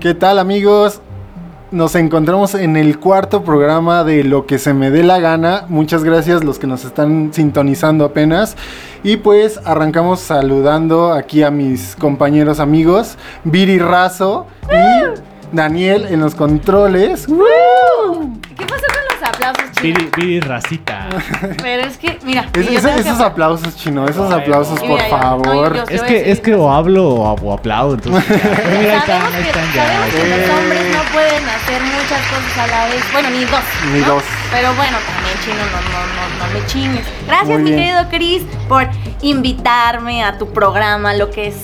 [0.00, 1.00] ¿Qué tal amigos?
[1.70, 5.64] Nos encontramos en el cuarto programa de Lo que se me dé la gana.
[5.68, 8.56] Muchas gracias los que nos están sintonizando apenas.
[9.04, 16.34] Y pues arrancamos saludando aquí a mis compañeros amigos, Viri Razo y Daniel en los
[16.34, 17.26] controles.
[17.26, 18.91] ¿Qué pasó
[19.82, 21.08] Viri, Viri Racita.
[21.62, 22.46] Pero es que, mira.
[22.54, 24.86] Es- es- tengo que- esos aplausos, chino, esos Ay, aplausos, no.
[24.86, 25.74] por Mira, no, favor.
[25.76, 28.24] yo- Es que, decir- es que o hablo o, o aplaudo, entonces.
[28.28, 29.86] Pero mira, ahí están, ahí que, están ya.
[29.86, 33.02] sabemos que los hombres no pueden hacer muchas cosas a la vez.
[33.12, 33.60] Bueno, ni dos.
[33.92, 34.06] Ni ¿no?
[34.06, 34.22] dos.
[34.50, 37.04] Pero bueno, también chino, no, no, no, no me chingues.
[37.26, 38.88] Gracias, mi querido Chris, por
[39.22, 41.56] invitarme a tu programa, lo que es.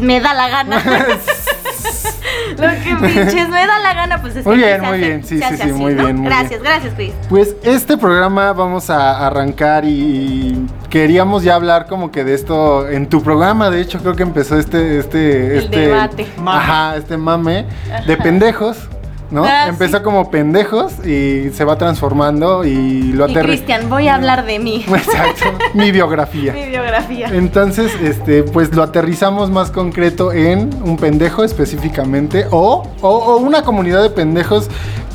[0.00, 0.82] Me da la gana.
[2.58, 5.24] lo que pinches me da la gana, pues es Muy que bien, muy hace- bien,
[5.24, 6.04] sí, sí, sí, así, muy ¿no?
[6.04, 7.12] bien, muy Gracias, gracias, Chris.
[7.28, 13.08] Pues este programa vamos a arrancar y queríamos ya hablar como que de esto en
[13.08, 16.26] tu programa, de hecho creo que empezó este este El este debate.
[16.46, 17.66] ajá, este mame
[18.06, 18.88] de pendejos,
[19.30, 19.44] ¿no?
[19.44, 20.02] Ah, Empezó sí.
[20.02, 24.58] como pendejos y se va transformando y lo Y aterri- Cristian, voy a hablar de
[24.58, 24.84] mí.
[24.88, 26.52] Exacto, mi biografía.
[26.52, 27.28] Mi biografía.
[27.32, 33.62] Entonces, este, pues lo aterrizamos más concreto en un pendejo específicamente o, o- o una
[33.62, 34.68] comunidad de pendejos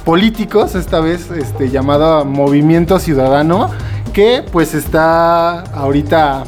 [0.03, 3.71] políticos, esta vez este, llamada Movimiento Ciudadano,
[4.13, 6.43] que pues está ahorita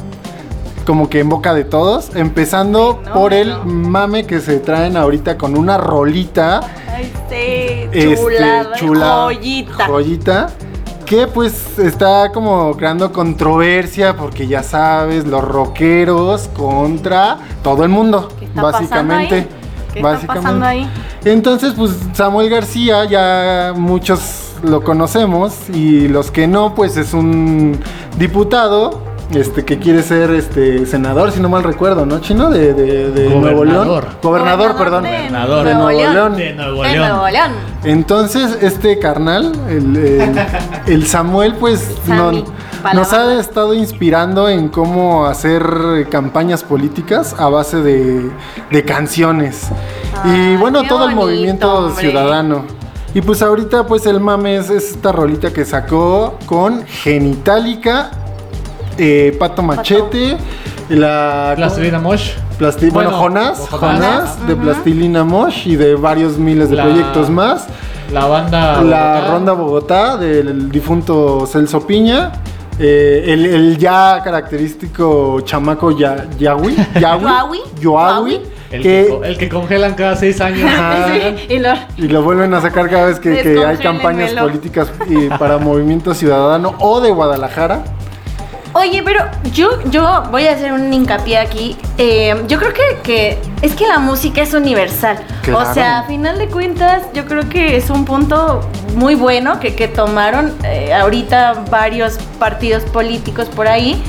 [0.88, 4.96] como que en boca de todos, empezando Sí, no, por el mame que se traen
[4.96, 9.86] ahorita con una rolita Ay, sí, este, chulada, chula, joyita.
[9.86, 10.46] joyita,
[11.04, 18.30] que pues está como creando controversia porque ya sabes, los rockeros contra todo el mundo,
[18.38, 19.42] ¿Qué está básicamente.
[19.42, 19.48] pasando ahí?
[19.92, 20.90] ¿Qué está pasando ahí?
[21.26, 27.78] Entonces, pues Samuel García ya muchos lo conocemos y los que no, pues es un
[28.16, 32.20] diputado este que quiere ser este senador, si no mal recuerdo, ¿no?
[32.20, 33.86] Chino de, de- de Nuevo León.
[33.88, 34.06] Gobernador.
[34.22, 35.02] Gobernador, perdón.
[35.04, 35.64] de Gobernador.
[35.66, 36.36] De Nuevo León.
[36.36, 37.08] De Nuevo De León.
[37.08, 37.52] Nuevo León.
[37.84, 40.38] Entonces, este carnal, el, el-
[40.86, 42.32] el Samuel, pues no-
[42.94, 48.30] nos ha estado inspirando en cómo hacer campañas políticas a base de,
[48.70, 49.68] de canciones.
[50.24, 52.00] y bueno, todo el movimiento hombre.
[52.08, 52.64] ciudadano.
[53.14, 58.10] Y pues ahorita, pues el mame es, es esta rolita que sacó con Genitalica,
[58.98, 60.36] eh, Pato Machete,
[60.90, 61.52] la...
[61.56, 62.32] Plastilina Mosh.
[62.58, 63.94] Plasti- bueno, Bueno, Jonás, Jonás.
[64.00, 64.56] Jonás, de.
[64.56, 67.66] Plastilina Mosh y de varios miles de La- proyectos más.
[68.12, 68.80] La banda.
[68.82, 69.30] La Bogotá.
[69.30, 72.32] Ronda Bogotá del difunto Celso Piña.
[72.80, 76.76] eh, el, el ya característico chamaco ya, Yawi.
[77.00, 77.60] Yawi.
[77.80, 78.40] Yoawi.
[78.70, 80.68] El que, el que congelan cada seis años.
[80.74, 81.06] Ajá.
[81.08, 84.90] Sí, y lo- y lo vuelven a sacar cada vez que, que hay campañas políticas
[85.08, 87.84] y para Movimiento Ciudadano o de Guadalajara.
[88.74, 91.76] Oye, pero yo, yo voy a hacer un hincapié aquí.
[91.96, 95.18] Eh, yo creo que, que es que la música es universal.
[95.42, 95.68] Claro.
[95.68, 98.60] O sea, a final de cuentas, yo creo que es un punto
[98.94, 104.02] muy bueno que, que tomaron eh, ahorita varios partidos políticos por ahí,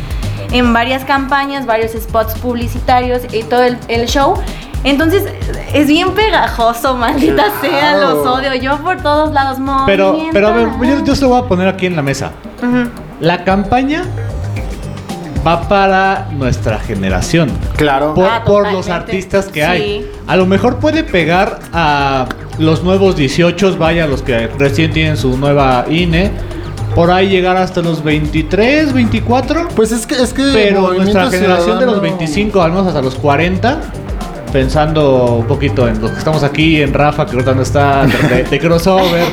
[0.52, 4.36] en varias campañas, varios spots publicitarios y todo el, el show.
[4.84, 5.26] Entonces,
[5.74, 9.58] es bien pegajoso, maldita sea, los odio yo por todos lados.
[9.86, 12.32] Pero, pero a ver, yo, yo se lo voy a poner aquí en la mesa.
[13.20, 14.04] La campaña
[15.50, 17.50] va para nuestra generación.
[17.76, 18.14] Claro.
[18.14, 19.66] Por, Ah, por los artistas que Sí.
[19.66, 20.12] hay.
[20.28, 22.28] A lo mejor puede pegar a
[22.60, 26.32] los nuevos 18, vaya, los que recién tienen su nueva INE.
[26.96, 29.68] Por ahí llegar hasta los 23, 24.
[29.76, 33.02] Pues es que es que Pero nuestra generación de los Ciudadano- 25, al menos hasta
[33.02, 33.80] los 40,
[34.50, 38.44] pensando un poquito en los que estamos aquí, en Rafa, que ahorita no está de,
[38.44, 39.26] de crossover,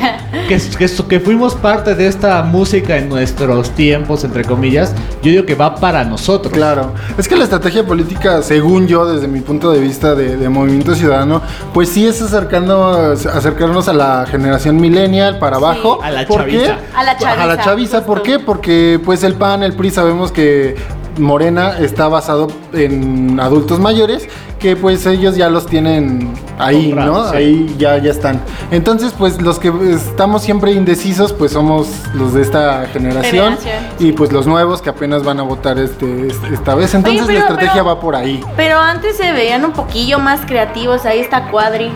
[0.49, 5.47] que, que, que fuimos parte de esta música en nuestros tiempos, entre comillas, yo digo
[5.47, 6.53] que va para nosotros.
[6.53, 10.49] Claro, es que la estrategia política, según yo, desde mi punto de vista de, de
[10.49, 11.43] Movimiento Ciudadano,
[11.75, 16.00] pues sí es acercando, acercarnos a la generación millennial para abajo.
[16.03, 16.59] A la ¿Por chaviza.
[16.65, 16.97] qué?
[16.97, 18.38] A la chaviza, A la chaviza, ¿por qué?
[18.38, 20.77] Porque pues el PAN, el PRI, sabemos que
[21.19, 27.30] Morena está basado en adultos mayores que pues ellos ya los tienen ahí, ¿no?
[27.30, 27.36] Sí.
[27.36, 28.41] Ahí ya, ya están.
[28.70, 34.12] Entonces pues los que estamos siempre indecisos pues somos los de esta generación, Generación, y
[34.12, 36.94] pues los nuevos que apenas van a votar este, este- esta vez.
[36.94, 38.42] Entonces pero- la estrategia pero- va por ahí.
[38.56, 41.04] Pero antes se veían un poquillo más creativos.
[41.04, 41.91] Ahí está Cuadri.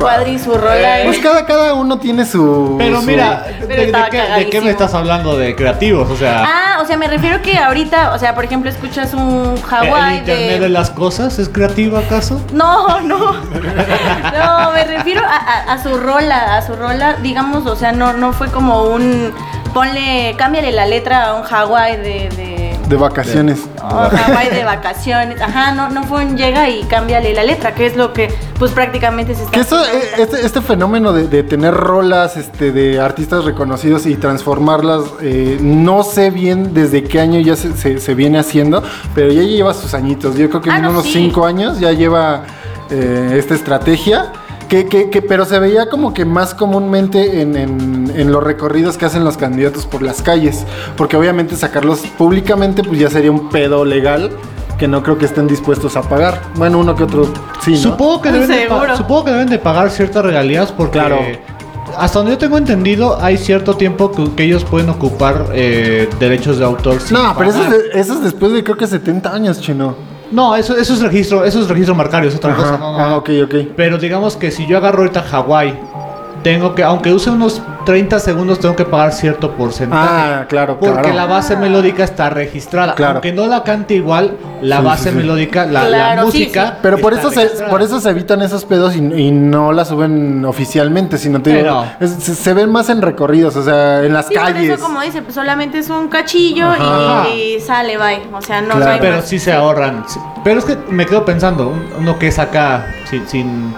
[0.00, 0.98] Cuadri, su rola.
[1.04, 2.76] Pues es- cada, cada uno tiene su...
[2.78, 4.64] Pero su- mira, ¿de, Pero de estaba qué, de qué cagadísimo.
[4.64, 6.10] me estás hablando de creativos?
[6.10, 9.54] O sea, Ah, o sea, me refiero que ahorita, o sea, por ejemplo, escuchas un
[9.56, 10.60] ¿el Hawái Internet de...
[10.60, 10.68] de...
[10.70, 12.40] las cosas es creativo acaso?
[12.52, 13.18] No, no.
[13.50, 18.12] No, me refiero a, a- a su rola, a su rola, digamos, o sea, no,
[18.14, 19.32] no fue como un
[19.74, 22.28] ponle, cámbiale la letra a un Hawái de,
[22.90, 23.60] de, De vacaciones.
[23.82, 25.40] O Hawái de vacaciones.
[25.40, 28.28] Ajá, no, no fue un llega y cámbiale la letra, que es lo que
[28.58, 32.72] pues prácticamente se está Que eso, eh, este, este fenómeno de, de tener rolas este,
[32.72, 37.98] de artistas reconocidos y transformarlas, eh, no sé bien desde qué año ya se, se-
[38.00, 38.82] se viene haciendo,
[39.14, 40.36] pero ya lleva sus añitos.
[40.36, 41.12] Yo creo que Ah, en no, unos sí.
[41.14, 42.42] cinco años ya lleva
[42.90, 44.32] eh, esta estrategia.
[44.70, 48.96] Que, que- que- pero se veía como que más comúnmente en, en- en los recorridos
[48.96, 50.64] que hacen los candidatos por las calles.
[50.96, 54.30] Porque obviamente sacarlos públicamente pues ya sería un pedo legal
[54.78, 56.40] que no creo que estén dispuestos a pagar.
[56.54, 57.26] Bueno, uno que otro
[57.62, 57.76] sí, ¿no?
[57.78, 61.18] Supongo que, deben de supongo que deben de pagar ciertas regalías porque Claro.
[61.98, 66.58] hasta donde yo tengo entendido hay cierto tiempo que, que ellos pueden ocupar eh, derechos
[66.58, 67.00] de autor.
[67.00, 69.96] sin No, pero eso es, de- eso es después de creo que 70 años, chino.
[70.30, 72.62] No, eso, eso es registro, eso es registro marcario, es otra Ajá.
[72.62, 72.78] cosa.
[72.78, 73.54] no, no, Ah, ok, ok.
[73.76, 75.78] Pero digamos que si yo agarro ahorita Hawái,
[76.42, 80.08] tengo que, aunque use unos 30 segundos, tengo que pagar cierto porcentaje.
[80.10, 81.14] Ah, claro, Porque claro.
[81.16, 82.94] la base melódica está registrada.
[82.94, 83.14] Claro.
[83.14, 85.16] Aunque no la cante igual, la Sí, base sí, sí.
[85.16, 86.66] melódica, la, Claro, música.
[86.68, 86.72] sí.
[86.82, 90.44] Pero por eso, se, por eso se evitan esos pedos y, y no la suben
[90.44, 94.28] oficialmente, sino te digo, es- se, se ven más en recorridos, o sea, en las
[94.28, 94.70] Sí, por calles.
[94.74, 96.68] eso como dice, pues solamente es un cachillo
[97.34, 98.22] y, y sale, bye.
[98.32, 98.92] O sea, no, Claro.
[98.94, 99.24] no Pero más.
[99.28, 100.04] sí se ahorran.
[100.44, 103.74] Pero es que me quedo pensando, un- uno que es acá, sin, sin,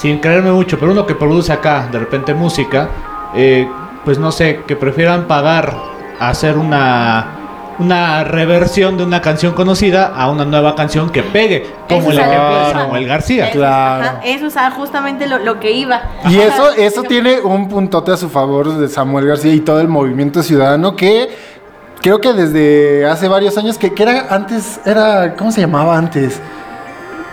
[0.00, 2.88] sin creerme mucho, pero uno que produce acá de repente música,
[3.34, 3.68] eh,
[4.04, 5.76] pues no sé, que prefieran pagar
[6.18, 7.36] a hacer una
[7.78, 12.18] una reversión de una canción conocida a una nueva canción que pegue, como Eso el
[12.18, 12.78] es a lo ejemplo que.
[12.78, 13.44] Samuel García.
[13.48, 14.04] Eso, Claro.
[14.04, 16.02] ajá, eso es justamente lo, lo que iba.
[16.28, 19.88] Y eso, eso tiene un puntote a su favor de Samuel García y todo el
[19.88, 21.30] movimiento ciudadano que
[22.02, 26.38] creo que desde hace varios años, que, que era antes, era, ¿cómo se llamaba antes?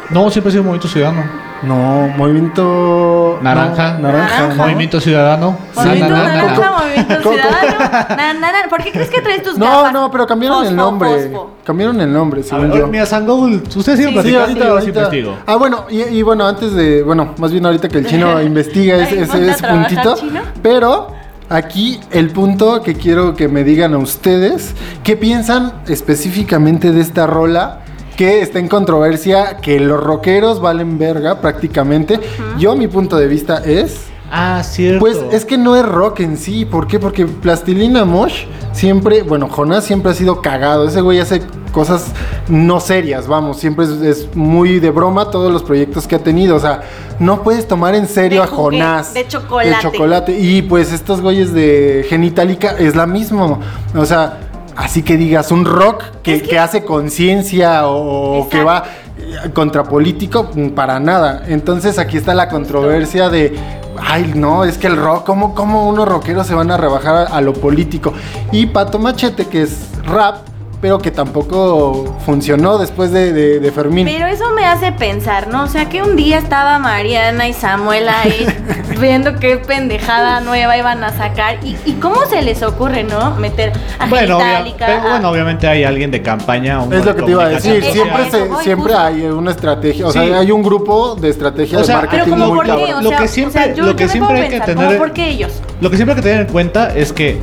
[0.09, 1.46] No, siempre ha sido Movimiento Ciudadano.
[1.63, 3.39] No, movimiento...
[3.41, 3.93] Naranja.
[3.93, 4.53] no, naranja.
[4.55, 5.57] Movimiento Ciudadano.
[5.75, 6.77] Movimiento Na, na, na, na, Naranja, na.
[6.77, 7.77] Movimiento Ciudadano.
[8.09, 8.69] Na, na, na.
[8.69, 9.93] ¿Por qué crees que traes tus No, gafas?
[9.93, 11.09] no, pero cambiaron el nombre.
[11.29, 11.51] fosfo.
[11.63, 12.87] Cambiaron el nombre, según ver, yo.
[12.87, 13.95] mira, San Google, siguen Sí.
[13.97, 14.99] Sí, platicando ahorita, y yo los ahorita.
[14.99, 15.37] investigo.
[15.45, 18.97] Ah, bueno, y, y bueno, antes de, bueno, más bien ahorita que el chino investiga
[18.97, 19.25] ese,
[19.67, 20.15] puntito.
[20.15, 20.41] chino.
[20.61, 21.07] Pero
[21.49, 27.27] aquí el punto que quiero que me digan a ustedes, ¿qué piensan específicamente de esta
[27.27, 27.79] rola?
[28.17, 32.19] Que está en controversia, que los rockeros valen verga prácticamente.
[32.57, 34.07] Yo, mi punto de vista es...
[34.29, 34.99] Ah, cierto.
[34.99, 36.99] Pues es que no es rock en sí, ¿por qué?
[36.99, 38.43] Porque Plastilina Mosh
[38.73, 41.41] siempre, bueno, Jonás siempre ha sido cagado, ese güey hace
[41.71, 42.07] cosas
[42.49, 46.55] no serias, vamos, siempre es, es muy de broma todos los proyectos que ha tenido,
[46.57, 46.81] o sea,
[47.19, 49.13] no puedes tomar en serio De a Jonás.
[49.13, 49.69] de chocolate.
[49.69, 50.39] De chocolate.
[50.39, 53.59] Y pues estos güeyes de Genitalica es la misma,
[53.95, 54.46] o sea,
[54.77, 58.83] así que digas, un rock que, que hace conciencia o, que va
[59.17, 61.43] eh, contra político, mm, para nada.
[61.47, 63.57] Entonces aquí está la controversia de,
[63.99, 67.23] ay, no, es que el rock, ¿cómo, cómo unos rockeros se van a rebajar a,
[67.23, 68.13] a lo político?
[68.51, 70.37] Y Pato Machete, que es rap,
[70.79, 74.05] pero que tampoco funcionó después de, de- de Fermín.
[74.05, 75.63] Pero eso me hace pensar, ¿no?
[75.63, 78.45] O sea, que un día estaba Mariana y Samuel ahí
[78.99, 81.57] viendo qué pendejada nueva iban a sacar.
[81.63, 83.31] ¿Y, y cómo se les ocurre, no?
[83.37, 86.79] Meter a Bueno, obvia- pero bueno, obviamente hay alguien de campaña.
[86.81, 88.99] uno Es lo que te iba a decir, siempre, se, voy, siempre justo.
[89.07, 90.19] hay una estrategia, o Sí.
[90.19, 92.93] sea, hay un grupo de estrategia O sea, de marketing Pero como muy por qué,
[93.01, 95.29] Lo que o siempre- sea, yo, lo que siempre hay que tener- ¿cómo por qué
[95.29, 95.53] ellos?
[95.81, 97.39] Lo que siempre hay que tener en cuenta es que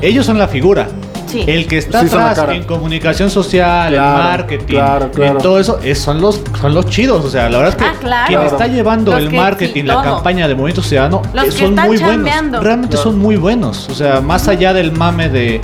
[0.00, 0.86] ellos son la figura.
[1.28, 1.44] Sí.
[1.46, 5.32] El que está Sí, atrás en comunicación social, Claro, en marketing, claro, claro.
[5.36, 7.24] en todo eso, es- son los son los chidos.
[7.24, 8.26] O sea, la verdad es que Ah, claro.
[8.28, 8.56] quien Claro.
[8.56, 11.52] está llevando Los el que marketing, sí, la campaña de Movimiento Ciudadano, Los eh, que
[11.52, 12.48] son muy chambeando.
[12.50, 12.64] buenos.
[12.64, 13.10] Realmente Claro.
[13.10, 13.88] son muy buenos.
[13.90, 15.60] O sea, más allá del mame de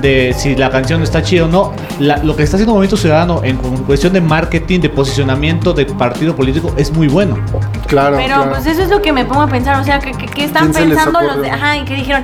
[0.00, 3.40] de si la canción está chida o no, la- lo que está haciendo Movimiento Ciudadano
[3.42, 7.38] en cuestión de marketing, de posicionamiento de partido político es muy bueno.
[7.86, 8.50] Claro, Pero claro.
[8.50, 10.64] pues eso es lo que me pongo a pensar, o sea, ¿qué, qué- qué están
[10.64, 11.50] ¿Quién se les pensando los de...
[11.50, 12.22] Ajá, y que dijeron,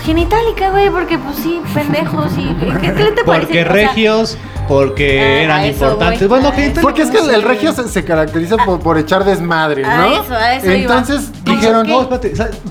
[0.00, 2.54] genitálica, güey, porque pues sí, pendejos, y...
[2.80, 3.46] ¿Qué, qué te parece?
[3.46, 4.36] Porque regios,
[4.68, 6.20] porque Ah, eran a eso importantes.
[6.20, 8.98] voy, Bueno, a eso Porque es que el, el regio se, se caracteriza por, por
[8.98, 10.22] echar desmadre, A ¿no?
[10.22, 10.70] eso, a eso.
[10.70, 11.86] Entonces ¿Cómo dijeron?
[11.86, 12.08] No,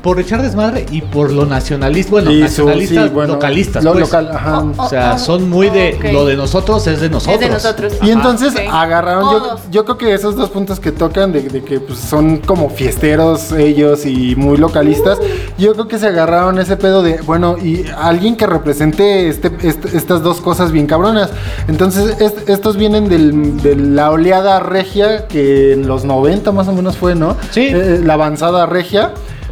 [0.01, 3.91] por echar desmadre y por lo nacionalista, bueno, Y su- nacionalistas sí, bueno, localistas, lo
[3.93, 4.05] pues.
[4.05, 4.59] local, ajá.
[4.59, 7.35] Oh, O sea, son muy de lo de nosotros es de nosotros.
[7.35, 7.93] Es de nosotros.
[8.01, 8.11] Y Ajá.
[8.13, 11.99] entonces agarraron, yo, yo creo que esos dos puntos que tocan, de, de que pues,
[11.99, 15.19] son como fiesteros ellos y muy localistas,
[15.57, 19.97] yo creo que se agarraron ese pedo de, bueno, y alguien que represente este, este-
[19.97, 21.29] estas dos cosas bien cabronas.
[21.67, 26.71] Entonces, est- estos vienen del- de la oleada regia que en los 90 más o
[26.73, 27.35] menos fue, ¿no?
[27.51, 27.67] Sí.
[27.71, 29.11] Eh, la avanzada regia.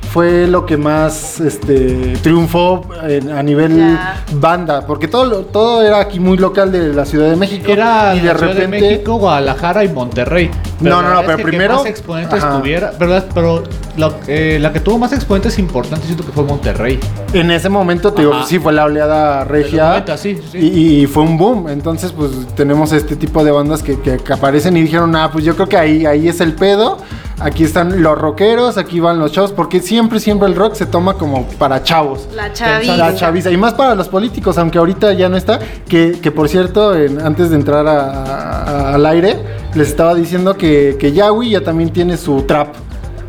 [0.09, 3.99] fue lo que más este, triunfó en- a nivel
[4.35, 7.69] banda, porque todo, todo era aquí muy local de la Ciudad de México.
[7.69, 10.49] Era y de la Ciudad de repente México, Guadalajara y Monterrey.
[10.79, 12.57] No, no, no, pero es que primero- Que más exponentes Ajá.
[12.57, 12.93] tuviera.
[12.97, 13.25] ¿verdad?
[13.33, 13.63] Pero
[13.97, 16.99] lo- eh, la que tuvo más exponentes importantes siento que fue Monterrey.
[17.33, 19.77] en ese momento, te digo, sí fue la oleada regia.
[19.83, 20.57] los 90, sí, sí.
[20.57, 21.67] Y, y fue un boom.
[21.67, 25.43] Entonces, pues tenemos este tipo de bandas que, que- que aparecen y dijeron, ah, pues
[25.43, 26.97] yo creo que ahí, ahí es el pedo.
[27.39, 31.13] Aquí están los rockeros, aquí van los chavos, porque siempre, siempre el rock se toma
[31.13, 32.27] como para chavos.
[32.35, 33.15] La La chaviza.
[33.15, 33.51] chaviza.
[33.51, 35.59] Y más para los políticos, aunque ahorita ya no está.
[35.87, 39.37] Que, que por cierto, en- antes de entrar a- a- al aire,
[39.75, 42.69] les estaba diciendo que, que Yawi ya también tiene su trap.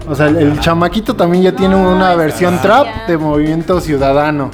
[0.08, 4.50] O sea, el, el chamaquito también ya tiene una versión que trap de Movimiento Ciudadano.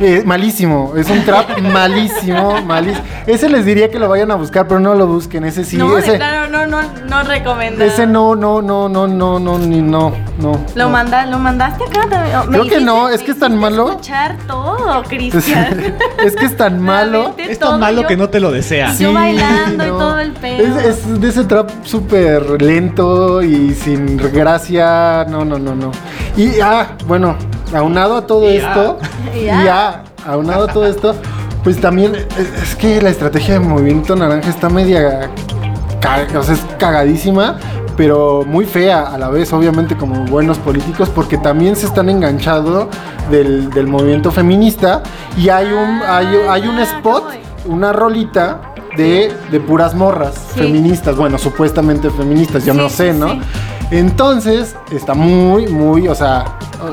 [0.00, 3.04] Eh, malísimo, es un trap malísimo, malísimo.
[3.26, 5.44] Ese les diría que lo vayan a buscar, pero no lo busquen.
[5.44, 7.84] Ese sí, no, ese, claro, no, no, no recomiendo.
[7.84, 10.52] ese no, no, no, no, no, no, ni no, no.
[10.74, 10.90] Lo, no.
[10.90, 12.38] manda, lo mandaste acá también.
[12.50, 13.90] Me Creo que no, es que es tan malo.
[13.90, 15.94] escuchar todo, Cristian.
[16.24, 17.34] es que es tan malo.
[17.38, 18.92] Es tan malo yo- que no te lo desea.
[18.92, 19.04] Sí.
[19.04, 20.78] Yo bailando y todo el pedo.
[20.78, 25.24] Es, es de ese trap súper lento y sin gracia.
[25.28, 25.90] No, no, no, no.
[26.36, 27.36] Y ah, bueno,
[27.72, 29.36] aunado a todo Y esto, ah.
[29.36, 29.68] y Y ah.
[29.72, 29.83] ah,
[30.26, 31.14] aunado todo esto,
[31.62, 35.30] pues también es, que la estrategia de Movimiento Naranja está media.
[36.36, 37.56] o sea, es cagadísima.
[37.96, 42.90] Pero muy fea a la vez, obviamente, como buenos políticos, porque también se están enganchando
[43.30, 45.00] del, del movimiento feminista.
[45.36, 47.24] Y hay un, hay, hay un Ah, spot,
[47.66, 50.58] una rolita de, de puras morras Sí.
[50.62, 53.28] feministas, bueno, supuestamente feministas, yo Sí, no sé, ¿no?
[53.30, 53.40] sí.
[53.92, 56.44] Entonces, está muy, muy, o sea,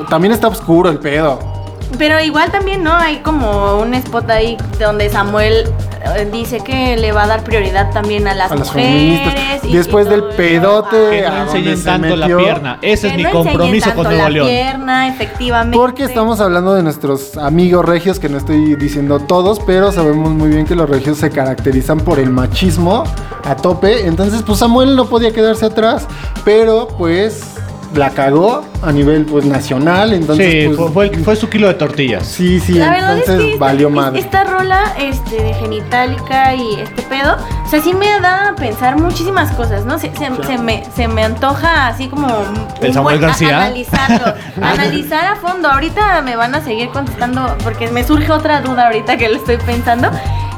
[0.08, 1.40] también está oscuro el pedo.
[1.98, 2.92] Pero igual también, ¿no?
[2.94, 5.64] Hay como un spot ahí donde Samuel
[6.16, 8.90] eh, dice que le va a dar prioridad también a las, A las mujeres.
[9.30, 9.64] feministas.
[9.64, 12.78] y- Después y del pedote, Que no enseñen se tanto la pierna.
[12.82, 14.46] Ese es Que mi no compromiso con tanto Nuevo la León.
[14.48, 15.76] pierna, efectivamente.
[15.76, 20.48] Porque estamos hablando de nuestros amigos regios, que no estoy diciendo todos, pero sabemos muy
[20.48, 23.04] bien que los regios se caracterizan por el machismo
[23.44, 24.06] a tope.
[24.06, 26.06] Entonces, pues Samuel no podía quedarse atrás,
[26.44, 27.42] pero pues
[27.94, 30.12] la cagó a nivel pues nacional.
[30.12, 32.26] Entonces, Sí, pues, fue, fue el- fue su kilo de tortillas.
[32.26, 34.20] sí, sí, La verdad entonces es que esta, valió es- madre.
[34.20, 38.96] esta rola este, de genitálica y este pedo, o sea, sí me da a pensar
[38.98, 39.98] muchísimas cosas, ¿no?
[39.98, 42.26] Se, se- se me, se me antoja así como...
[42.26, 43.56] un ¿El Samuel buen- a- García?
[43.58, 45.68] Analizarlo, analizar a fondo.
[45.70, 49.56] Ahorita me van a seguir contestando porque me surge otra duda ahorita que lo estoy
[49.58, 50.10] pensando.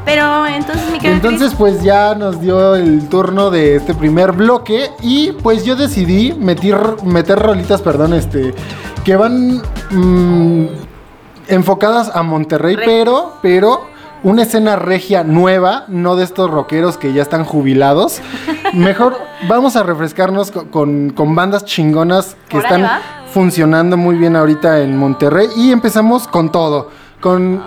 [0.04, 5.32] Pero entonces mi Entonces pues ya nos dio el turno de este primer bloque y
[5.32, 8.54] pues yo decidí meter, meter rolitas, perdón, este,
[9.04, 10.66] que van mm,
[11.48, 13.86] enfocadas a Monterrey, pero, pero
[14.22, 18.20] una escena regia nueva, no de estos rockeros que ya están jubilados.
[18.74, 19.16] Mejor
[19.48, 22.86] vamos a refrescarnos co- con, con bandas chingonas que están
[23.32, 25.48] funcionando muy bien ahorita en Monterrey.
[25.56, 27.62] Y empezamos con todo, con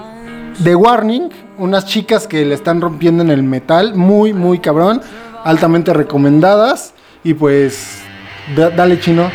[0.63, 5.01] The Warning, unas chicas que le están rompiendo en el metal, muy, muy cabrón,
[5.43, 6.93] altamente recomendadas.
[7.23, 7.99] Y pues,
[8.55, 9.29] da- dale chino.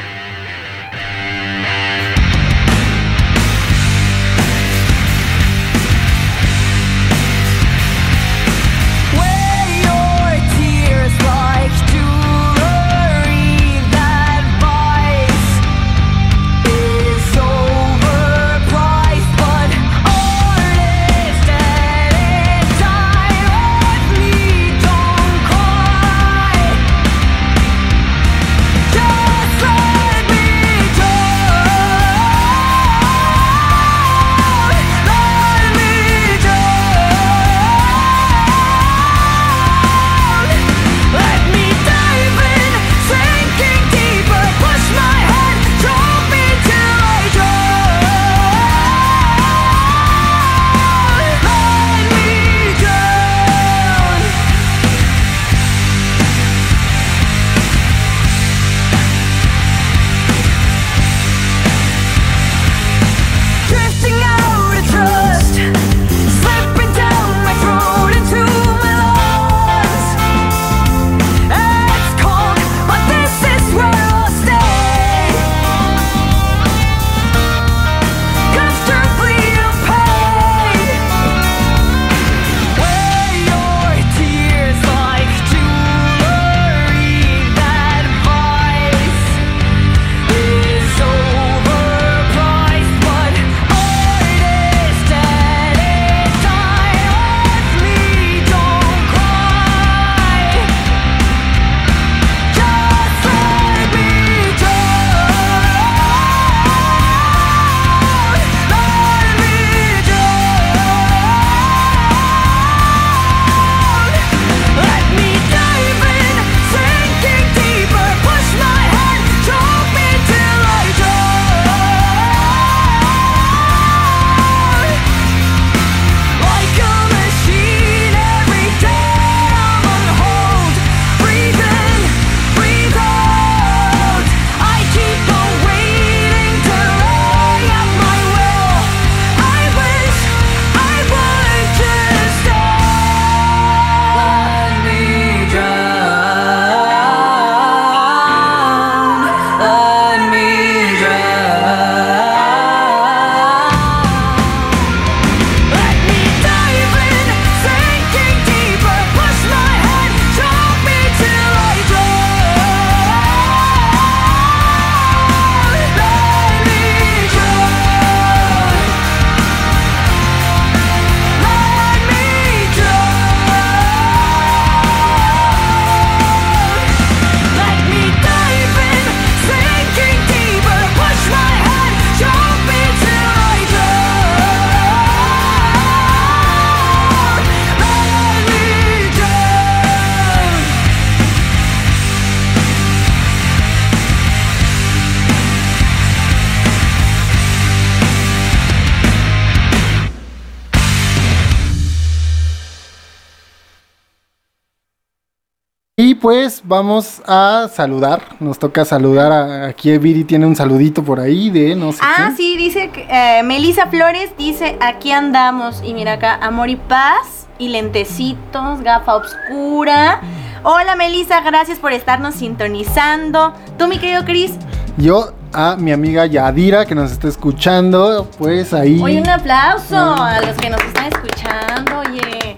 [206.22, 208.22] Pues vamos a saludar.
[208.38, 212.30] Nos toca saludar a, aquí Viri tiene un saludito por ahí de no sé Ah,
[212.36, 215.82] sí, dice que, eh, Melissa Flores dice, aquí andamos.
[215.84, 220.20] Y mira acá, amor y paz y lentecitos, gafa oscura.
[220.62, 223.52] Hola Melissa, gracias por estarnos sintonizando.
[223.76, 224.52] ¿Tú, mi querido Chris?
[224.96, 229.02] Yo a mi amiga Yadira que nos está escuchando, pues ahí.
[229.02, 232.54] Oye, un aplauso a los que nos están escuchando, oye.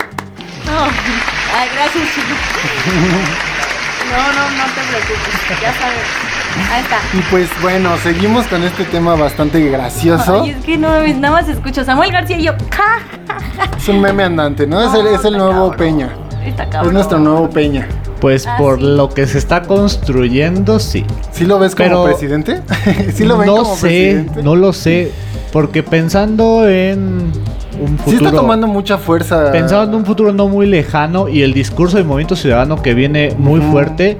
[1.56, 3.44] Ay, gracias, chicos.
[4.11, 6.73] No, no, no te preocupes, ya sabes.
[6.73, 6.99] Ahí está.
[7.19, 10.43] Y pues bueno, seguimos con este tema bastante gracioso.
[10.43, 12.53] Ay, es que no, nada más escucho Samuel García y yo.
[13.77, 14.81] Es un meme andante, ¿no?
[14.83, 15.77] es el, es el nuevo cabrón.
[15.77, 16.09] Peña.
[16.45, 17.89] Está Es nuestro nuevo Peña.
[18.21, 18.85] Pues Ah, por sí.
[18.87, 21.05] lo que se está construyendo, sí.
[21.33, 22.62] ¿Sí lo ves como Pero- presidente?
[23.14, 24.43] ¿Sí lo ven no como sé, presidente?
[24.43, 25.11] no lo sé.
[25.55, 27.31] Porque pensando en
[27.81, 28.27] un Sí futuro.
[28.27, 29.53] está tomando mucha fuerza.
[29.53, 33.35] Pensando en un futuro no muy lejano y el discurso del movimiento ciudadano que viene
[33.38, 34.19] muy fuerte,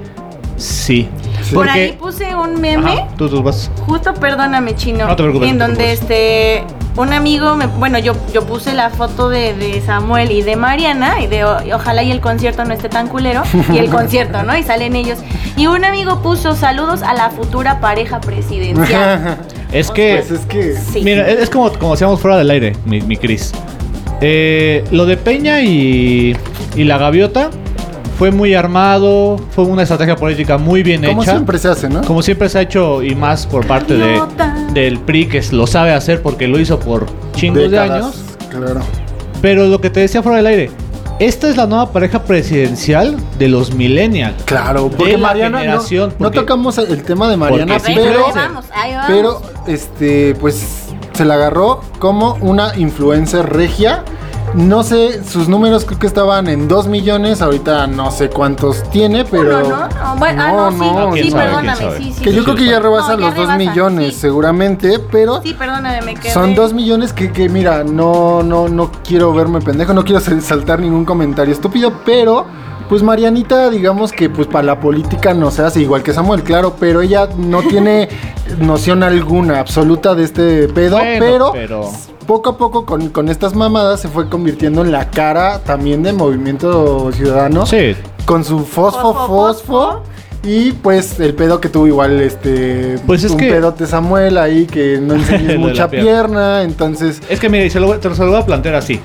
[0.55, 1.09] sí.
[1.43, 1.53] Sí.
[1.53, 2.93] Por Porque- ahí puse un meme.
[3.01, 3.69] Ajá, tú, tú vas.
[3.85, 5.05] Justo, perdóname, chino.
[5.05, 6.63] No te preocupes, En no te donde este
[6.95, 11.21] un amigo, me- bueno, yo, yo puse la foto de, de Samuel y de Mariana
[11.21, 13.43] y de o- ojalá y el concierto no esté tan culero
[13.73, 14.57] y el concierto, ¿no?
[14.57, 15.19] Y salen ellos.
[15.57, 19.37] Y un amigo puso saludos a la futura pareja presidencial.
[19.75, 20.23] Es que.
[20.27, 20.73] Pues es que.
[20.75, 21.01] Sí.
[21.03, 23.51] Mira, es como, como decíamos fuera del aire, mi, mi Cris.
[24.21, 26.35] Eh, lo de Peña y,
[26.75, 27.49] y la gaviota
[28.17, 31.33] fue muy armado, fue una estrategia política muy bien Como hecha.
[31.33, 32.01] siempre se hace, ¿no?
[32.03, 34.21] Como siempre se ha hecho y más por parte de,
[34.73, 38.23] del PRI que lo sabe hacer porque lo hizo por chingos de años.
[38.49, 38.79] Claro.
[39.41, 40.71] Pero lo que te decía fuera del aire,
[41.19, 44.43] esta es la nueva pareja presidencial de los millennials.
[44.43, 45.49] Claro, porque de la Mariana.
[45.57, 48.25] No, generación, no porque- tocamos el tema de Mariana, Porque sí Ahí pero.
[48.33, 49.05] vamos, ahí vamos.
[49.07, 54.03] Pero, este, pues se la agarró como una influencer regia.
[54.55, 57.41] No sé, sus números creo que estaban en 2 millones.
[57.41, 59.65] Ahorita no sé cuántos tiene, pero.
[59.65, 59.87] Uno, ¿no?
[59.89, 62.23] No, bueno, ah, no, sí, no, sí, sabe, perdóname, sí, sí.
[62.23, 62.43] Que yo sí.
[62.45, 64.19] creo que ya rebasa No, ya los 2 rebasa, millones, sí.
[64.21, 65.41] seguramente, pero.
[65.41, 66.31] Sí, perdóname, me quedé.
[66.33, 70.41] Son 2 millones que, que, mira, no, no, no quiero verme pendejo, no quiero sal-
[70.41, 72.45] saltar ningún comentario estúpido, pero
[72.89, 76.75] pues Marianita, digamos que pues para la política no se hace igual que Samuel, claro,
[76.79, 78.09] pero ella no tiene
[78.59, 81.89] noción alguna absoluta de este pedo, Bueno, pero, pero-
[82.25, 86.15] poco a poco con, con estas mamadas se fue convirtiendo en la cara también del
[86.15, 87.95] movimiento ciudadano Sí,
[88.25, 90.01] con su fosfo Fosfo.
[90.43, 94.65] Y pues el pedo que tuvo igual este Pues es un que- pedote Samuel ahí
[94.67, 96.11] que no la mucha pierna.
[96.11, 98.99] pierna, entonces Es que mire, se lo, te lo voy a plantear así.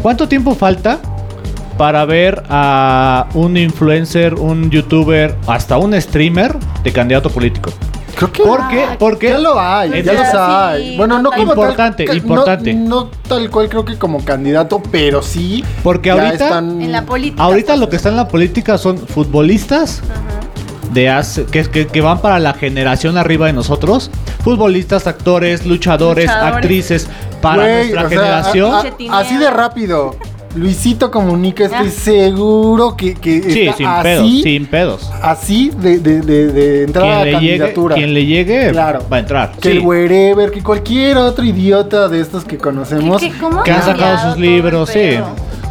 [0.00, 0.98] ¿Cuánto tiempo falta
[1.76, 7.70] para ver a un influencer, un youtuber, hasta un streamer de candidato político?
[8.14, 8.84] creo que ¿Por qué?
[8.98, 10.96] Porque ya lo hay, ya Sí, hay.
[10.96, 12.72] Bueno, no como Importante, tal, importante.
[12.72, 15.62] No, no tal cual creo que como candidato, pero sí.
[15.82, 17.42] Porque ahorita- están En la política.
[17.42, 17.80] ahorita pues.
[17.80, 20.00] lo que está en la política son futbolistas
[20.94, 24.10] de hace, que, que, que van para la generación arriba de nosotros.
[24.42, 26.54] Futbolistas, actores, luchadores, Luchadores.
[26.54, 27.08] actrices
[27.42, 28.74] para nuestra o sea, generación.
[28.74, 30.16] a- a- así de rápido.
[30.56, 35.10] Luisito comunica, estoy seguro que, que sí, está sin así, pedos, sin pedos.
[35.22, 37.94] así de, de, de, de entrar a la llegue, candidatura.
[37.94, 39.00] quien le llegue Claro.
[39.12, 39.52] va a entrar.
[39.60, 39.76] que sí.
[39.76, 43.20] el wherever, que cualquier otro idiota de estos que conocemos.
[43.20, 45.18] ¿Qué- qué- cómo Que han ha sacado sus libros, sí.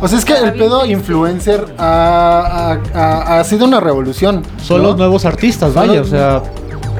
[0.02, 4.44] O sea, es que el pedo influencer ha, ha- ha- ha sido una revolución.
[4.62, 4.90] Son ¿no?
[4.90, 6.44] los nuevos artistas, vaya, o sea.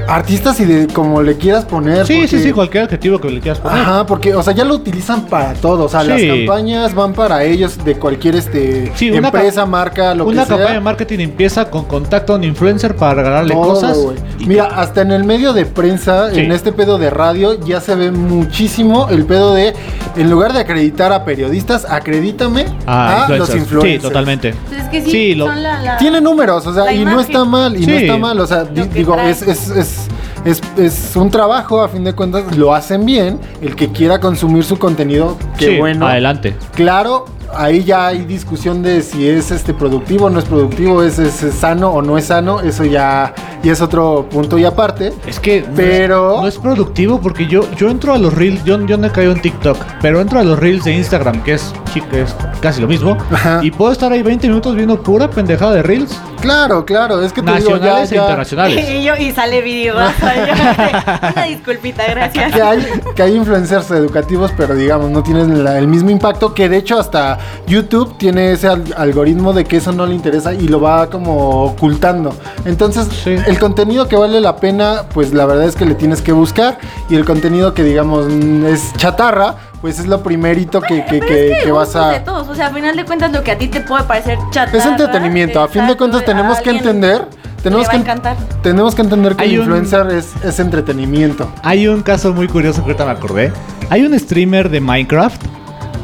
[0.08, 2.06] Artistas y de como le quieras poner.
[2.06, 3.80] Sí, sí, porque- sí, cualquier adjetivo que le quieras poner.
[3.80, 5.86] Ajá, porque, o sea, ya lo utilizan para todo.
[5.86, 10.14] O sea, las campañas van para ellos de cualquier este Sí, una empresa, ca- marca,
[10.14, 10.58] lo Una que sea.
[10.58, 13.98] campaña de marketing empieza con contacto a un influencer para regalarle Todo, cosas.
[14.40, 16.40] y Mira, hasta en el medio de prensa, Sí.
[16.42, 19.74] en este pedo de radio, ya se ve muchísimo el pedo de,
[20.16, 23.56] en lugar de acreditar a periodistas, acredítame Ah, a los influencers.
[23.64, 23.94] influencers.
[24.04, 24.54] Sí, totalmente.
[24.86, 27.20] Es que sí, Sí, lo- son la, la- Tiene números, o sea, La y no
[27.20, 30.08] está mal, y no está mal, o sea, digo, es, es, es,
[30.46, 34.64] es, es un trabajo, a fin de cuentas, lo hacen bien, el que quiera consumir
[34.64, 36.06] su contenido, qué Sí, bueno.
[36.08, 36.56] Adelante.
[36.76, 37.26] Claro,
[37.58, 41.44] ahí ya hay discusión de si es este productivo o no es productivo, es, es-
[41.44, 45.14] es sano o no es sano, eso ya, ya es otro punto y aparte.
[45.28, 48.64] Es que no Pero- es, no es productivo porque yo, yo entro a los reels,
[48.64, 51.54] yo, yo no he caído en TikTok, pero entro a los reels de Instagram, que
[51.56, 53.60] es, chica, es casi lo mismo, Ajá.
[53.64, 57.42] y puedo estar ahí 20 minutos viendo pura pendejada de reels, Claro, claro, es que
[57.42, 58.90] te digo, ya, nacionales e ya- internacionales.
[59.00, 59.96] Y, yo, y sale yo-
[61.36, 62.54] Una disculpita, gracias.
[62.54, 66.70] que hay, que hay influencers educativos, pero digamos, no tienen la- el mismo impacto que
[66.70, 70.68] de hecho hasta YouTube tiene ese al- algoritmo de que eso no le interesa y
[70.68, 72.34] lo va como ocultando.
[72.66, 73.36] Entonces, Sí.
[73.48, 76.78] el contenido que vale la pena, pues la verdad es que le tienes que buscar
[77.10, 81.52] y el contenido que digamos mm, es chatarra, pues es lo primerito que, que, que-
[81.52, 82.24] es que, que vas gustos de a...
[82.24, 84.78] todos, o sea, a final de cuentas lo que a ti te puede parecer chatarra.
[84.78, 87.28] Es entretenimiento, a fin de cuentas a tenemos que entender,
[87.62, 88.38] tenemos le va que, a encantar.
[88.64, 91.48] tenemos que entender que Hay el un- influencer es, es entretenimiento.
[91.64, 93.52] Hay un caso muy curioso que ahorita me acordé.
[93.90, 95.42] Hay un streamer de Minecraft,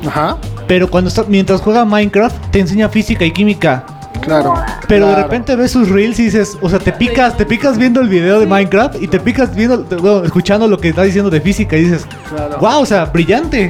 [0.08, 0.38] Ajá,
[0.72, 3.84] pero cuando está, mientras juega Minecraft te enseña física y química.
[4.22, 4.54] claro.
[4.88, 8.00] Pero de repente ves sus reels y dices, o sea, te picas, te picas viendo
[8.00, 11.42] el video de Minecraft y te picas viendo, bueno, escuchando lo que está diciendo de
[11.42, 12.58] física y dices, Claro.
[12.62, 13.70] wow, o sea, brillante.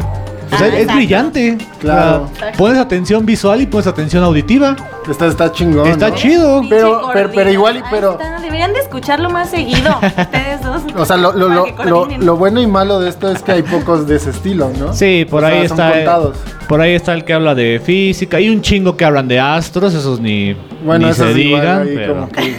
[0.53, 0.95] O sea, Ah, es exacto.
[0.95, 1.57] brillante.
[1.79, 2.29] Claro.
[2.57, 4.75] Pones atención visual y pones atención auditiva.
[5.09, 5.87] Está, está chingón.
[5.87, 6.15] Está ¿no?
[6.15, 6.61] chido.
[6.69, 10.81] Pero- pero- pero igual y- pero- está, deberían de escucharlo más seguido, ustedes dos.
[10.95, 14.05] O sea, lo, lo, lo, lo, bueno y malo de esto es que hay pocos
[14.07, 14.93] de ese estilo, ¿no?
[14.93, 15.91] Sí, por O sea, ahí son está.
[15.93, 16.37] contados.
[16.67, 18.37] Por ahí está el que habla de física.
[18.37, 21.81] Hay un chingo que hablan de astros, esos ni, Bueno, ni eso se digan.
[21.81, 22.55] ahí pero- como que,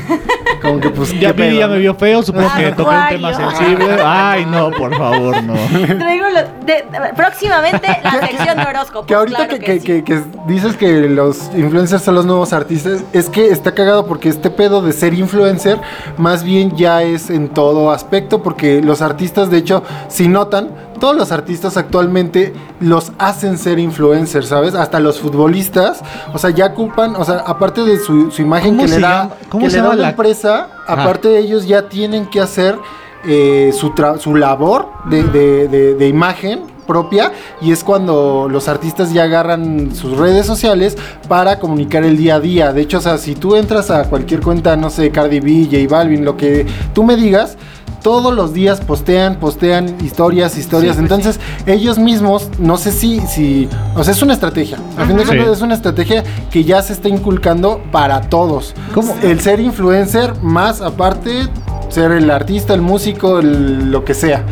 [0.62, 3.96] como que pues Ya, pedo, ya me vio feo, supongo que toqué un tema sensible.
[4.04, 5.54] Ay, no, por favor, no.
[5.98, 6.84] Traigo lo- de-
[7.16, 9.06] próximamente la sección de horóscopos.
[9.06, 9.86] Que ahorita claro que, que, sí.
[9.86, 14.28] que- que dices que los influencers son los nuevos artistas, es que está cagado porque
[14.28, 15.78] este pedo de ser influencer
[16.16, 20.70] más bien ya es en todo aspecto, porque los artistas, de hecho, si notan,
[21.02, 24.76] todos los artistas actualmente los hacen ser influencers, ¿sabes?
[24.76, 26.00] Hasta los futbolistas,
[26.32, 29.30] o sea, ya ocupan, o sea, aparte de su, su imagen ¿Cómo que le da,
[29.48, 31.02] cómo que se le da la- empresa, Ajá.
[31.02, 32.78] aparte de ellos ya tienen que hacer
[33.24, 38.68] eh, su, tra- su labor de, de- de- de imagen propia y es cuando los
[38.68, 40.96] artistas ya agarran sus redes sociales
[41.28, 42.72] para comunicar el día a día.
[42.72, 45.92] De hecho, o sea, si tú entras a cualquier cuenta, no sé, Cardi B, J
[45.92, 47.56] Balvin, lo que tú me digas,
[48.02, 50.96] todos los días postean, postean historias, historias.
[50.96, 54.78] Sí, pues Entonces, ellos mismos, no sé si, si, o sea, es una estrategia.
[54.98, 55.28] A fin de Sí.
[55.28, 58.74] cuentas, es una estrategia que ya se está inculcando para todos.
[58.94, 59.14] ¿Cómo?
[59.22, 61.48] El ser influencer, más aparte,
[61.88, 64.42] ser el artista, el músico, el- lo que sea.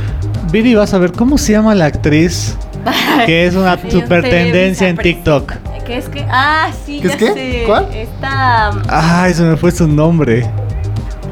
[0.52, 2.56] Viri, vas a ver cómo se llama la actriz
[3.26, 5.52] que es una Sí, super tendencia en TikTok.
[5.86, 6.24] ¿Qué es que?
[6.30, 7.32] Ah, sí, ¿Qué es qué?
[7.32, 7.62] sé.
[7.66, 7.88] ¿Cuál?
[7.92, 10.48] Está um, Ay, se me fue su nombre.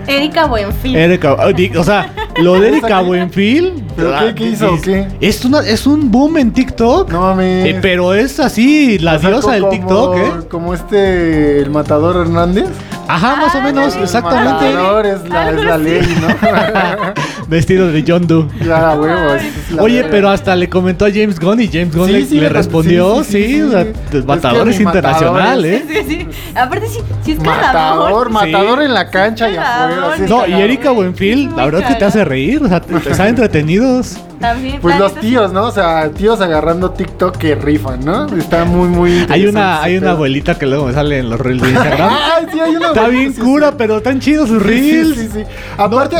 [0.09, 0.97] Erika Buenfil.
[0.97, 3.85] Erika, oh, o sea, lo de Erika Buenfil.
[3.94, 5.07] ¿Pero qué- qué hizo, o qué?
[5.21, 7.11] Es, una, es un boom en TikTok.
[7.12, 7.66] No mames.
[7.66, 10.31] Eh, pero es así, la O sea, diosa del como- TikTok, ¿eh?
[10.51, 12.66] Como este, el matador Hernández.
[13.09, 14.01] Ajá, más o Ah, menos, sí.
[14.03, 14.68] exactamente.
[14.68, 16.29] El matador es la, es la ley, ¿no?
[17.49, 18.47] Vestido de John Doe.
[18.64, 19.35] ya, huevo.
[19.35, 22.12] esa es la Oye, pero hasta le comentó a James Gunn y James Gunn Sí,
[22.12, 23.92] le, sí, le le- respondió, sí, sí, sí, sí, o sea, sí.
[24.12, 25.85] el Es matador es mi internacional, matador ¿eh?
[25.88, 26.29] Sí, sí.
[26.55, 28.31] Aparte, sí, sí es Matador, cagador.
[28.31, 28.85] matador Sí.
[28.85, 30.12] en la cancha y afuera.
[30.16, 30.53] sí, sí, No, y.
[30.61, 34.18] Erika Buenfil, la verdad es que te hace reír, o sea, te, te salen entretenidos.
[34.40, 34.81] También.
[34.81, 35.64] Pues los tíos, ¿no?
[35.66, 38.27] O sea, tíos agarrando TikTok que rifan, ¿no?
[38.37, 39.11] Está muy, muy.
[39.11, 42.11] Hay interesante una, hay una abuelita que luego me sale en los reels de Instagram.
[42.37, 43.74] Ay, sí, hay una Está abuelita, bien sí, cura, sí.
[43.79, 45.16] pero están chidos sus reels.
[45.16, 45.44] Sí, sí, sí.
[45.77, 46.16] Aparte,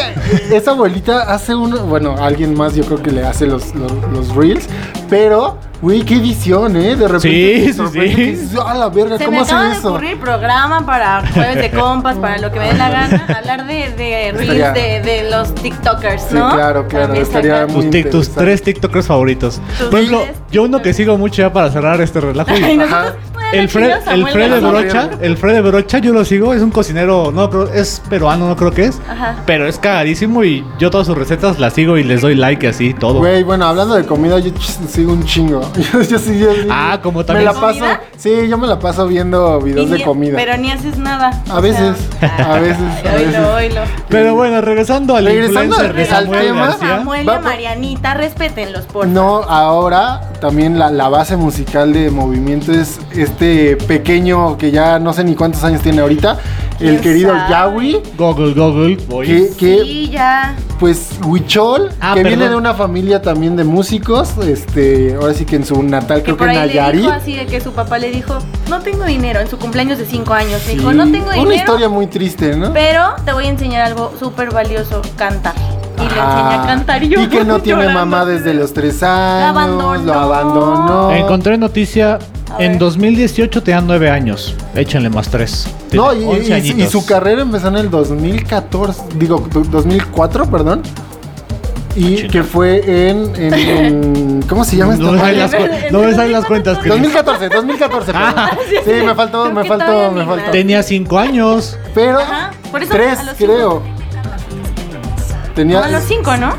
[0.50, 4.35] esa abuelita hace uno, bueno, alguien más yo creo que le hace los, los, los
[4.35, 4.68] reels,
[5.09, 6.97] pero, güey, qué edición, ¿eh?
[6.97, 7.21] De repente.
[7.21, 8.23] Sí, te sí, sí.
[8.33, 9.88] dices, A la verga, Se ¿cómo me hace acaba de eso?
[9.90, 13.90] ocurrir programa para jueves de compas, para lo que me dé la gana, hablar de,
[13.90, 16.51] de reels de, de los TikTokers, Sí, ¿no?
[16.55, 18.40] claro, claro, También estaría sacar- muy Tus, tic- tus interesante.
[18.40, 19.61] tres TikTokers favoritos.
[19.79, 22.51] Tus Por ejemplo, tres yo uno que sigo mucho ya para cerrar este relajo.
[22.57, 23.14] y- Ay, nosotros,
[23.53, 24.61] El Fred, el Fred de.
[24.61, 28.47] Brocha, el Fred de Brocha, yo lo sigo, es un cocinero, no creo, es peruano,
[28.47, 29.37] no creo que es, Ajá.
[29.47, 32.93] pero es cagadísimo y yo todas sus recetas las sigo y les doy like así,
[32.95, 33.19] todo.
[33.21, 34.51] Güey, bueno, hablando de comida, yo
[34.89, 35.61] sigo un chingo.
[35.93, 36.69] Yo, yo sí, yo sí.
[36.71, 37.79] Ah, como Me también- la paso.
[37.79, 38.01] ¿Comida?
[38.17, 40.37] Sí, yo me la paso viendo Y videos de comida.
[40.37, 41.31] Pero ni haces nada.
[41.49, 43.47] A veces, sea, a veces, a Oílo, veces.
[43.47, 43.81] oílo.
[44.09, 46.77] Pero bueno, regresando al Regresando influencer de al Samuel tema.
[46.79, 52.11] Samuel y Va- a Marianita, respétenlos, por No, ahora también la, la base musical de
[52.11, 52.99] movimiento es
[53.38, 56.38] este pequeño que ya no sé ni cuántos años tiene ahorita,
[56.81, 57.51] el ¿Quién querido sabe?
[57.51, 59.27] Yawi, Google, Google, voy.
[59.27, 60.57] que, que, Sí, ya.
[60.81, 62.38] pues Huichol, Ah, que perdón.
[62.38, 66.24] viene de una familia también de músicos, este, ahora sí que en su natal Que
[66.24, 67.01] creo que por le Nayarit.
[67.03, 70.07] dijo así de que su papá le dijo, no tengo dinero, en su cumpleaños de
[70.07, 70.61] 5 años.
[70.66, 72.72] Le Sí, dijo, no tengo Una dinero, historia muy triste, ¿no?
[72.72, 75.55] pero te voy a enseñar algo súper valioso, cantar.
[75.96, 76.40] Y le Ajá.
[76.51, 79.48] enseña a cantar y yo Y que no tiene llorando mamá desde los tres años.
[79.51, 80.05] abandonó.
[80.05, 81.11] Lo abandonó.
[81.12, 82.18] Encontré noticia,
[82.51, 82.79] A en ver.
[82.79, 85.69] 2018 te dan 9 años, échenle más 3.
[85.93, 90.83] No, y, y- y su carrera empezó en el 2014, digo, du- 2004, perdón.
[91.97, 92.31] Y Chino.
[92.31, 95.37] que fue en, en- en- ¿Cómo se llama esta No madre?
[95.37, 95.53] las,
[95.91, 96.93] no me salen las cuentas, Chris.
[96.93, 98.35] 2014, 2014, perdón.
[98.37, 98.51] Ah.
[98.85, 100.51] Sí, me faltó, Creo me faltó, me faltó.
[100.51, 101.77] Tenía 5 años.
[101.95, 103.53] Pero, Ajá, por eso tres, a los cinco.
[103.53, 103.83] creo.
[105.55, 105.81] Tenía...
[105.81, 106.55] No, a los 5, ¿no?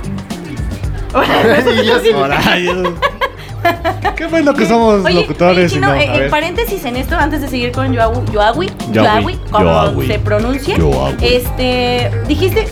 [4.15, 5.73] Qué bueno que somos Oye, locutores.
[5.73, 6.29] y no, eh, ver.
[6.29, 10.07] paréntesis en esto, antes de seguir con Yoawi, Yoawi, Yoawi, como Yoawi.
[10.07, 10.77] se pronuncie.
[10.77, 11.15] Yoawi.
[11.21, 12.67] Este, dijiste,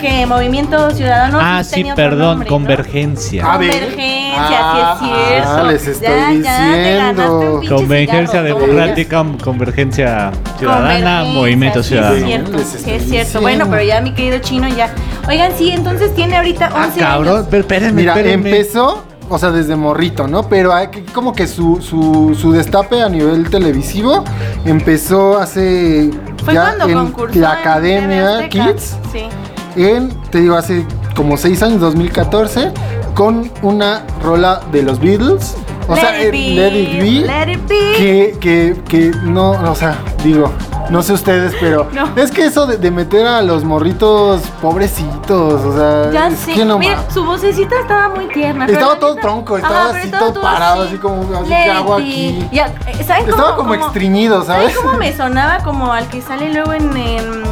[0.00, 1.38] que Movimiento Ciudadano.
[1.40, 2.54] Ah, sí perdón, nombre, ¿no?
[2.54, 3.56] convergencia.
[3.58, 3.70] Ver.
[3.70, 5.50] Convergencia, Ah, sí es cierto.
[5.50, 7.60] ah, les estoy ya, ya, te ganaste un diciendo.
[7.60, 12.14] pinche Convergencia cigarro, democrática, convergencia ciudadana, Convergencia, movimiento sí, ciudadano.
[12.16, 13.04] Sí, es cierto, sí, es cierto.
[13.14, 13.40] diciendo.
[13.40, 14.94] Bueno, pero ya mi querido chino ya.
[15.28, 17.46] Oigan, sí, entonces tiene ahorita 11 Ah, cabrón, años.
[17.50, 18.50] pero espérenme, Mira, espérenme.
[18.50, 20.48] empezó, o sea, desde morrito, ¿no?
[20.48, 24.24] Pero hay que- como que su, su, su destape a nivel televisivo
[24.64, 26.10] empezó hace
[26.44, 28.66] Fue ya cuando en concursó la en Academia Azteca.
[28.72, 29.28] Kids, Sí.
[29.76, 32.72] en, te digo, hace como seis años, 2014,
[33.14, 35.56] con una rola de los Beatles.
[35.88, 37.10] O sea, it eh, be, Let It Be.
[37.26, 37.74] let it be.
[37.96, 40.50] Que, que, que no, o sea, digo,
[40.90, 42.08] no sé ustedes, pero No.
[42.16, 46.52] es que eso de, de meter a los morritos pobrecitos, o sea, Ya es sé.
[46.54, 48.66] que no Mira, ma- su vocecita estaba muy tierna.
[48.66, 52.48] Estaba todo neta- tronco, estaba así todo parado, así como, así, ¿qué hago aquí?
[52.52, 54.72] Ya, eh, ¿saben cómo- Estaba como cómo- extriñido, ¿sabes?
[54.72, 57.42] ¿Sabes cómo me sonaba como al que sale luego en, en,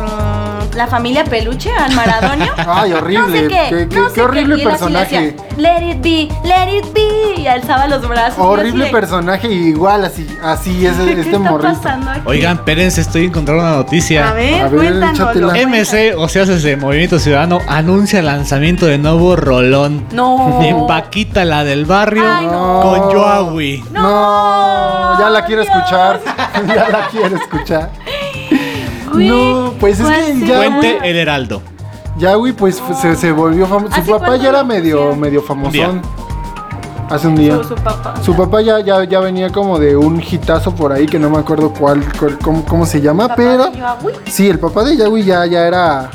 [0.76, 2.52] La familia Peluche, al Maradonio?
[2.66, 3.18] Ay, horrible.
[3.26, 5.36] No sé qué, Qué- qué- no qué sé horrible y él así le personaje.
[5.56, 7.40] let it be, let it be.
[7.40, 8.38] Y alzaba los brazos.
[8.38, 11.72] Horrible personaje, igual así, así es ¿Qué este morrito.
[11.72, 12.20] pasando aquí?
[12.26, 14.28] Oigan, espérense, estoy encontrando una noticia.
[14.28, 15.66] A ver, A ver.
[15.66, 20.04] MC, o sea, ese Movimiento Ciudadano, anuncia el lanzamiento de nuevo rolón.
[20.12, 20.58] No.
[20.60, 22.80] De Paquita, la del barrio, Ay, no.
[22.82, 23.82] con Joawi.
[23.92, 25.74] No, ya la quiero Dios.
[25.74, 26.20] escuchar.
[26.66, 27.90] ya la quiero escuchar.
[29.16, 31.62] Güey, No, pues es ¿cuál que ya- Cuente el Heraldo.
[32.18, 33.94] Ya, güey, pues fu- se, se volvió famoso.
[33.94, 35.48] Su ¿Hace papá cuánto ya era lo medio, medio día.
[35.48, 36.02] famosón.
[37.10, 37.56] Hace un día.
[37.58, 38.14] Su, su papá.
[38.22, 41.38] Su papá ya, ya, ya venía como de un hitazo por ahí que no me
[41.38, 45.22] acuerdo cuál, cuál- cómo, cómo se llama, Papá pero de sí, el papá de Yahweh
[45.24, 46.10] ya, ya era.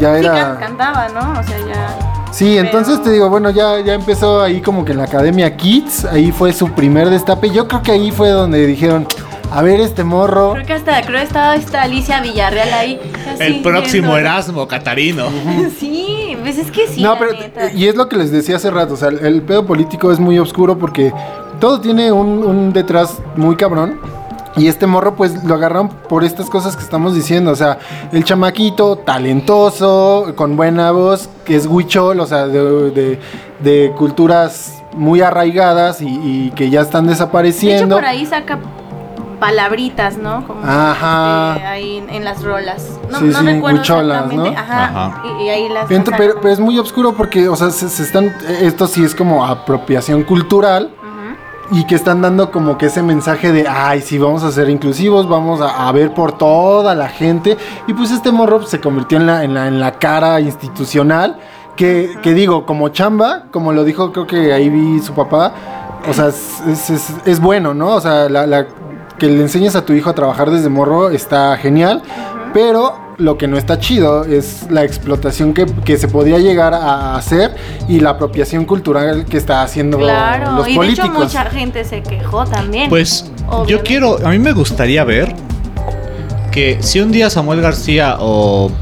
[0.00, 0.58] Ya Sí, can- era.
[0.58, 1.38] cantaba, ¿no?
[1.38, 2.28] O sea, ya.
[2.32, 5.54] Sí, entonces pero- te digo, bueno, ya, ya empezó ahí como que en la Academia
[5.56, 7.50] Kids, ahí fue su primer destape.
[7.50, 9.06] Yo creo que ahí fue donde dijeron,
[9.54, 10.52] a ver este morro.
[10.54, 13.00] Creo que hasta creo que estaba esta Alicia Villarreal ahí.
[13.38, 15.26] El próximo viendo- Erasmo Catarino.
[15.78, 17.02] Sí, pues es que sí.
[17.02, 17.70] no, pero neta.
[17.72, 20.18] y es lo que les decía hace rato, o sea, el, el pedo político es
[20.18, 21.12] muy oscuro porque
[21.60, 24.00] todo tiene un, un detrás muy cabrón.
[24.54, 27.50] Y este morro, pues lo agarraron por estas cosas que estamos diciendo.
[27.52, 27.78] O sea,
[28.12, 33.18] el chamaquito talentoso, con buena voz, que es huichol, o sea, de, de-
[33.60, 37.94] de culturas muy arraigadas y, y que ya están De hecho, desapareciendo.
[37.96, 38.58] por ahí saca
[39.42, 40.46] palabritas, ¿no?
[40.46, 41.54] Como Ajá.
[41.56, 42.98] este, ahí en, en las rolas.
[43.10, 44.36] No, Sí, no sí, recuerdo exactamente.
[44.52, 44.58] ¿no?
[44.58, 44.84] Ajá.
[44.84, 45.22] Ajá.
[45.26, 45.86] Y, y ahí las.
[45.88, 48.32] Pero, es muy oscuro porque, o sea, se, se están.
[48.60, 50.90] Esto sí es como apropiación cultural.
[51.00, 51.76] Ujú.
[51.78, 55.28] Y que están dando como que ese mensaje de, ay, sí, vamos a ser inclusivos,
[55.28, 57.56] vamos a, a ver por toda la gente.
[57.86, 61.38] Y pues este morro se convirtió en la, en la, en la cara institucional.
[61.76, 65.52] Que, que digo, como chamba, como lo dijo, creo que ahí vi su papá.
[66.06, 67.94] O sea, es, es- es- es bueno, ¿no?
[67.94, 68.66] O sea, la, la-
[69.22, 72.02] que le enseñes a tu hijo a trabajar desde morro está genial.
[72.52, 77.14] Pero lo que no está chido es la explotación que, que se podía llegar a
[77.14, 77.54] hacer
[77.88, 81.08] y la apropiación cultural que está haciendo Claro, los y de políticos.
[81.08, 82.88] hecho mucha gente se quejó también.
[82.90, 83.30] Pues
[83.68, 85.32] yo quiero, a mí me gustaría ver
[86.50, 88.72] que si un día Samuel García o,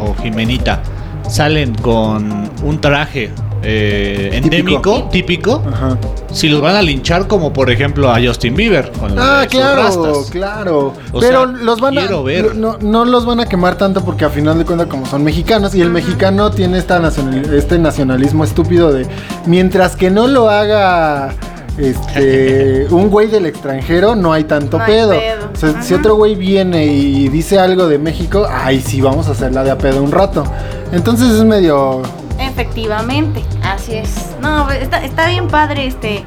[0.00, 0.80] o Jimenita
[1.28, 3.30] salen con un traje
[3.62, 5.96] eh, endémico, típico, Ajá.
[6.32, 10.92] si los van a linchar como por ejemplo a Justin Bieber con Ah, claro, claro.
[11.12, 12.00] O Pero sea, los van a.
[12.02, 12.56] quiero ver.
[12.56, 15.74] No, no los van a quemar tanto porque a final de cuentas, como son mexicanos,
[15.74, 19.06] y el mexicano tiene esta nacional- este nacionalismo estúpido de.
[19.46, 21.34] Mientras que no lo haga.
[21.78, 25.10] Este, un güey del extranjero no hay tanto No hay pedo.
[25.10, 25.50] pedo.
[25.54, 29.32] O sea, si otro güey viene y dice algo de México, ay, sí, vamos a
[29.32, 30.44] hacerla de a pedo un rato.
[30.92, 32.02] Entonces es medio.
[32.46, 34.30] Efectivamente, así es.
[34.40, 36.24] No, está, está bien padre este.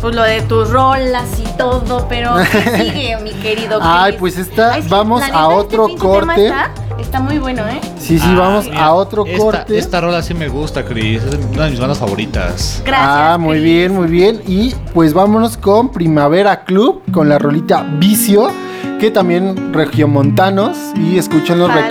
[0.00, 2.60] Pues lo de tus rolas y todo, pero ¿qué
[2.92, 3.78] sigue, mi querido?
[3.82, 4.20] Ay, Chris?
[4.20, 6.46] pues está- Ay, sí, vamos a otro este corte.
[6.46, 7.80] Está, está muy bueno, ¿eh?
[7.98, 9.78] Sí, sí, Ah, vamos mira, a otro esta, corte.
[9.78, 11.22] Esta rola sí me gusta, Chris.
[11.24, 12.82] Es una de mis bandas favoritas.
[12.84, 13.08] Gracias.
[13.10, 13.64] Ah, muy Chris.
[13.64, 14.42] bien, muy bien.
[14.46, 18.50] Y pues vámonos con Primavera Club, con la rolita Vicio,
[19.00, 21.88] que también regiomontanos y escuchen los Jalo,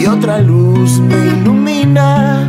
[0.00, 2.48] y otra luz me ilumina.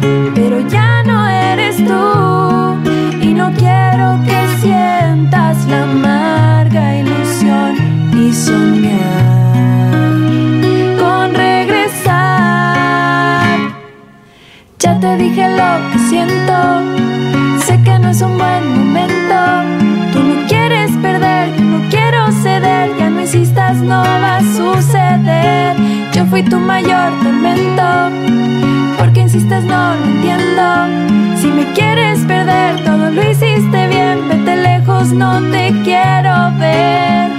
[35.84, 37.32] Quiero ver.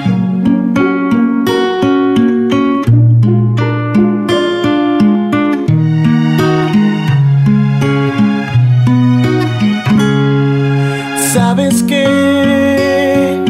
[11.33, 13.43] Sabes que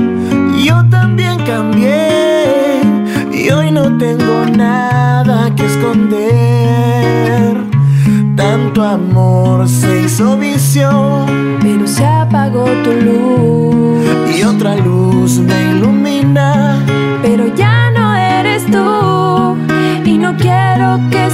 [0.64, 2.80] yo también cambié
[3.32, 6.28] y hoy no tengo nada que esconder.
[8.36, 11.26] Tanto amor se hizo vicio
[11.60, 13.77] Pero se apagó tu luz.
[14.38, 16.84] Y otra luz me ilumina.
[17.22, 19.56] Pero ya no eres tú.
[20.04, 21.28] Y no quiero que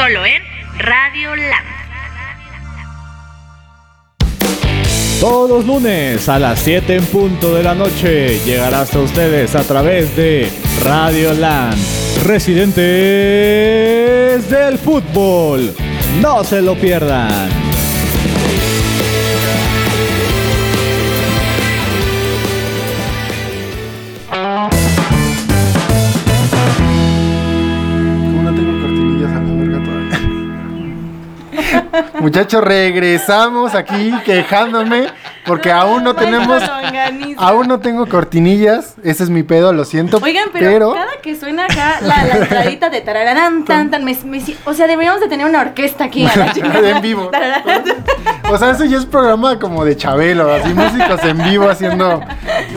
[0.00, 0.42] solo en
[0.78, 1.66] Radio Land.
[5.20, 9.62] Todos los lunes a las 7 en punto de la noche llegará hasta ustedes a
[9.62, 10.50] través de
[10.82, 11.76] Radio Land,
[12.24, 12.80] residentes
[14.48, 15.74] del fútbol.
[16.22, 17.69] No se lo pierdan.
[32.20, 35.08] Muchachos, regresamos aquí quejándome
[35.46, 36.62] porque aún no tenemos,
[37.38, 38.94] aún no tengo cortinillas.
[39.02, 40.18] Ese es mi pedo, lo siento.
[40.22, 44.42] Oigan, pero, cada que suena acá la, la entradita de tarararán, tan, tan, me, me-
[44.64, 46.26] o sea, deberíamos de tener una orquesta aquí.
[46.26, 46.88] a la chingada.
[46.90, 47.30] en vivo.
[48.50, 52.20] O sea, eso ya es programa como de Chabelo, así músicos en vivo haciendo.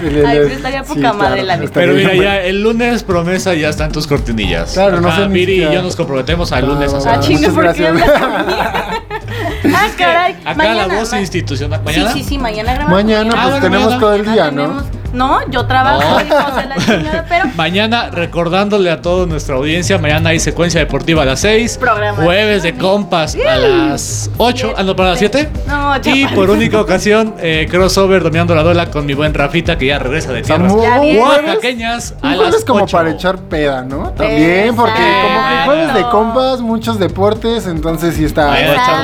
[0.02, 1.66] el- el- Ay, el- estaría poca madre, la neta.
[1.66, 4.74] estaría Pero mira, ya el lunes promesa ya están tus cortinillas.
[4.74, 7.12] Claro, no sé ni Viri y yo nos comprometemos al Ah, lunes a Ah, hacer.
[7.14, 7.20] va.
[7.20, 7.90] chinga, Muchas ¿por qué gracias.
[7.90, 9.76] hablas conmigo?
[9.76, 10.36] Ah, caray.
[10.46, 11.82] Acá la voz ma- institucional.
[11.88, 12.90] Sí, sí, sí, mañana grabamos.
[12.92, 14.62] Mañana, Ah, pues bueno, tenemos todo el día, ¿no?
[14.64, 14.84] tenemos-
[15.14, 16.22] No, yo trabajo, No.
[16.26, 21.22] hijos de la chingada, pero Mañana, recordándole a toda nuestra audiencia, mañana hay secuencia deportiva
[21.22, 21.78] a las 6.
[21.78, 22.26] Programación.
[22.26, 24.74] Jueves de compas a las 8.
[24.78, 25.50] Ah, no, para las 7.
[25.68, 29.78] No, ya Y por única ocasión, eh, crossover dominando la duela con mi buen Rafita,
[29.78, 32.98] que ya regresa de tierras oaxaqueñas a las como 8.
[32.98, 34.10] para echar peda, ¿no?
[34.12, 38.48] También, porque como que jueves de compas, muchos deportes, entonces sí está,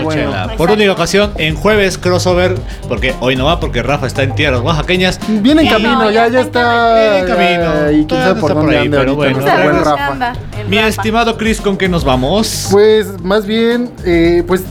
[0.04, 0.32] bueno.
[0.32, 0.54] chela.
[0.58, 2.56] Por única ocasión, en jueves crossover,
[2.88, 5.20] porque hoy no va, porque Rafa está en tierras oaxaqueñas.
[5.28, 7.92] Viene en camino, Ya, ya está en camino.
[7.92, 9.64] Y quién sabe por dónde anda pero ahorita bueno.
[9.64, 10.34] buen Rafa.
[10.68, 12.68] Mi estimado Chris, ¿con qué nos vamos?
[12.72, 14.64] Pues más bien, eh, pues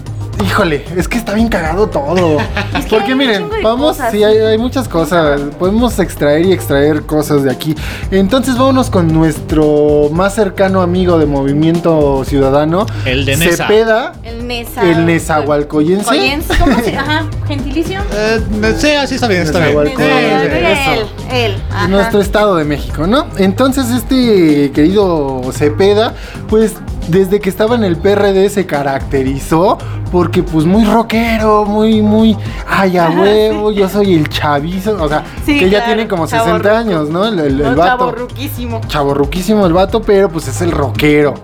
[0.48, 2.38] Híjole, es que está bien cagado todo.
[2.78, 4.24] Es que Porque miren, vamos, cosas, sí, sí.
[4.24, 5.40] hay, hay muchas cosas.
[5.58, 7.74] Podemos extraer y extraer cosas de aquí.
[8.10, 12.86] Entonces vámonos con nuestro más cercano amigo de Movimiento Ciudadano.
[13.04, 13.66] El de Nesa.
[13.66, 14.82] Cepeda, El Nesa.
[14.82, 16.04] el Nezahualcoyense.
[16.04, 18.00] Coyense, ¿Cómo se Ajá, gentilicio.
[18.12, 18.40] Eh,
[18.78, 19.78] sí, así está bien, está bien.
[20.00, 21.56] Él, él.
[21.88, 23.26] nuestro estado de México, ¿no?
[23.38, 26.14] Entonces este querido Cepeda,
[26.48, 26.74] pues
[27.08, 29.78] desde que estaba en el PRD se caracterizó
[30.12, 32.36] porque pues muy rockero, muy, muy,
[32.66, 36.26] ay a huevo, yo soy el chavizo, o sea, Sí, que ya claro, tiene como
[36.26, 36.74] 60 chavorruco.
[36.76, 37.26] años, ¿no?
[37.26, 37.98] El, el, el vato.
[37.98, 38.80] chavorruquísimo.
[38.88, 41.34] Chavorruquísimo el vato, pero pues es el rockero.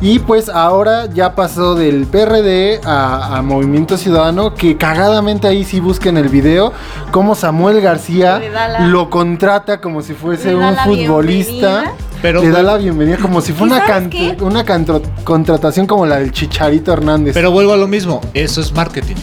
[0.00, 5.80] Y pues ahora ya pasó del PRD a, a Movimiento Ciudadano, que cagadamente ahí sí
[5.80, 6.72] busquen el video,
[7.10, 11.80] como Samuel García la- lo contrata como si fuese un futbolista.
[11.80, 11.92] bienvenida.
[12.24, 13.74] Pero, le da la bienvenida como si ¿Y fuera
[14.40, 14.64] una, una
[15.24, 17.34] contratación como la del Chicharito Hernández.
[17.34, 19.16] pero vuelvo a lo mismo, eso es marketing.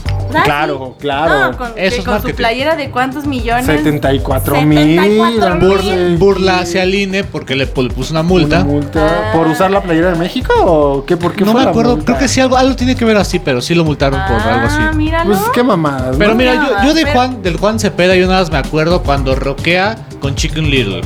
[0.44, 1.52] Claro, claro.
[1.52, 2.36] No, con, Eso que es con su marketing.
[2.36, 3.66] playera de cuántos millones.
[3.66, 5.00] 74 mil.
[5.00, 5.68] 74 mil.
[5.68, 8.58] Burla, Burla hacia el INE porque le pu- puso una multa.
[8.62, 9.08] Una multa.
[9.08, 9.34] Ah.
[9.36, 11.18] ¿Por usar la playera de México o qué?
[11.18, 13.40] ¿Por qué No fue me acuerdo, creo que sí algo, algo tiene que ver así,
[13.40, 14.78] pero sí lo multaron por algo así.
[14.80, 15.32] Ah, míralo.
[15.32, 16.16] Pues qué mamadas.
[16.18, 16.36] Pero ¿no?
[16.38, 19.36] mira, yo, yo de pero- Juan, del Juan Cepeda, yo nada más me acuerdo cuando
[19.36, 21.02] roquea con Chicken Little.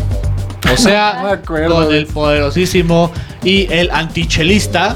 [0.73, 3.11] O sea, No me acuerdo con el poderosísimo
[3.43, 4.95] y el antichelista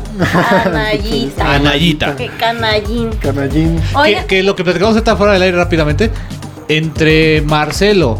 [0.63, 1.55] Canallita.
[1.55, 2.15] Anayita.
[2.15, 3.09] Qué canallín.
[3.21, 3.79] Canallín.
[4.03, 6.11] Que, que lo que platicamos está fuera del aire rápidamente.
[6.67, 8.19] Entre Marcelo,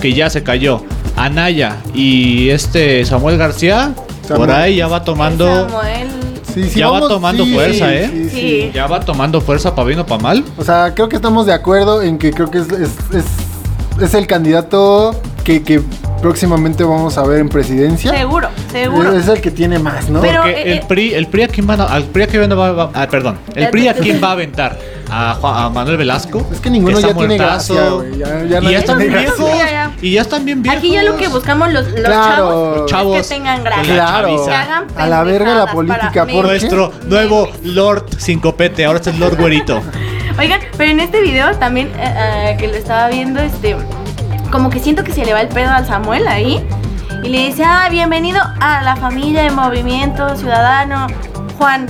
[0.00, 0.82] que ya se cayó,
[1.16, 3.94] Anaya y este Samuel García,
[4.26, 4.36] Samuel.
[4.48, 5.68] por ahí ya va tomando.
[5.68, 6.08] Samuel.
[6.52, 8.10] Sí, sí, Ya va tomando sí, fuerza, ¿eh?
[8.12, 8.36] sí, sí.
[8.36, 8.70] Sí.
[8.74, 10.44] Ya va tomando fuerza para bien o para mal.
[10.58, 14.14] O sea, creo que estamos de acuerdo en que creo que es, es, es- es
[14.14, 15.80] el candidato que, que
[16.22, 18.10] próximamente vamos a ver en presidencia.
[18.10, 19.12] Seguro, seguro.
[19.16, 20.20] Es el que tiene más, ¿no?
[20.20, 22.26] Pero- Porque eh, el eh, PRI, el PRI a quién van a, al PRI a
[22.28, 24.78] quién va, va- ah, perdón, el PRI a quién va a aventar
[25.10, 26.46] a, Juan- a Manuel Velasco.
[26.50, 28.16] Es que ninguno ya tiene gracia, güey.
[28.18, 29.34] Ya, ya y ya están bien gracia.
[29.36, 29.58] viejos.
[29.58, 29.92] Ya, ya.
[30.00, 30.78] Y ya están bien viejos.
[30.78, 32.36] Aquí ya lo que buscamos los, los Claro.
[32.36, 33.94] chavos, Los chavos es que tengan gracia.
[33.94, 34.44] Claro.
[34.46, 36.46] Que hagan A la verga la política, ¿por.
[36.46, 39.82] Nuestro nuevo Lord sin copete, ahora este es Lord Güerito.
[40.38, 43.76] Oigan, pero en este video también eh, eh, que lo estaba viendo, este,
[44.52, 46.64] como que siento que se le va el pedo al Samuel ahí
[47.24, 51.06] y le dice, ah, bienvenido a la familia de Movimiento Ciudadano,
[51.56, 51.86] Juan.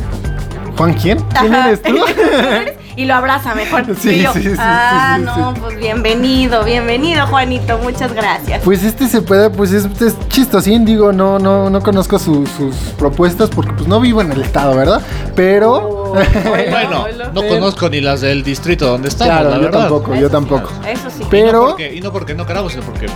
[0.79, 1.19] ¿Juan quién?
[1.39, 1.97] ¿Quién eres tú?
[2.97, 3.85] y lo abraza mejor.
[3.99, 5.61] Sí, Y yo, sí, sí, ah, sí, no, sí.
[5.61, 8.63] pues bienvenido, bienvenido, Juanito, muchas gracias.
[8.65, 12.75] Pues este se puede, pues es, es chistosín, digo, no, no, no conozco su- sus
[12.99, 15.01] propuestas porque pues no vivo en el estado, ¿verdad?
[15.37, 16.13] Pero
[16.45, 19.81] Bueno, no Pero- conozco ni las del distrito donde estamos, claro, la yo verdad.
[19.81, 20.71] tampoco, yo tampoco.
[20.87, 21.21] Eso sí.
[21.21, 23.07] Y no, Pero porque, y no porque no queramos, sino porque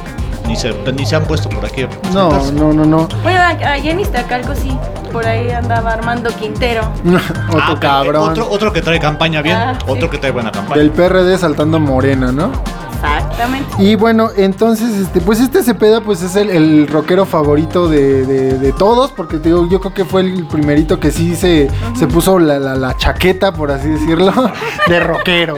[0.47, 1.83] ni se, ni se han puesto por aquí.
[1.83, 3.09] a no, no, no, no.
[3.23, 4.77] Bueno, allá en Iztacalco sí,
[5.13, 6.91] por ahí andaba Armando Quintero.
[7.49, 8.31] Otro Ah, cabrón.
[8.31, 9.85] Otro, otro que trae campaña bien, Ah, sí.
[9.89, 10.81] otro que trae buena campaña.
[10.81, 12.51] Del PRD saltando morena, ¿no?
[12.97, 13.75] Exactamente.
[13.79, 18.59] Y bueno, entonces, este, pues este Cepeda, pues es el, el rockero favorito de, de-
[18.59, 22.07] de todos, porque te digo, yo creo que fue el primerito que sí se, se
[22.07, 24.33] puso la, la- la chaqueta, por así decirlo,
[24.89, 25.57] de rockero.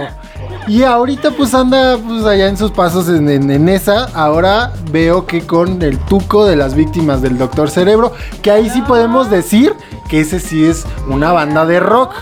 [0.68, 4.04] Y ahorita pues anda pues allá en sus pasos en, en- en esa.
[4.14, 8.12] Ahora veo que con el tuco de las víctimas del Doctor Cerebro,
[8.42, 9.72] que ahí sí podemos decir
[10.08, 12.12] que ese sí es una banda de rock.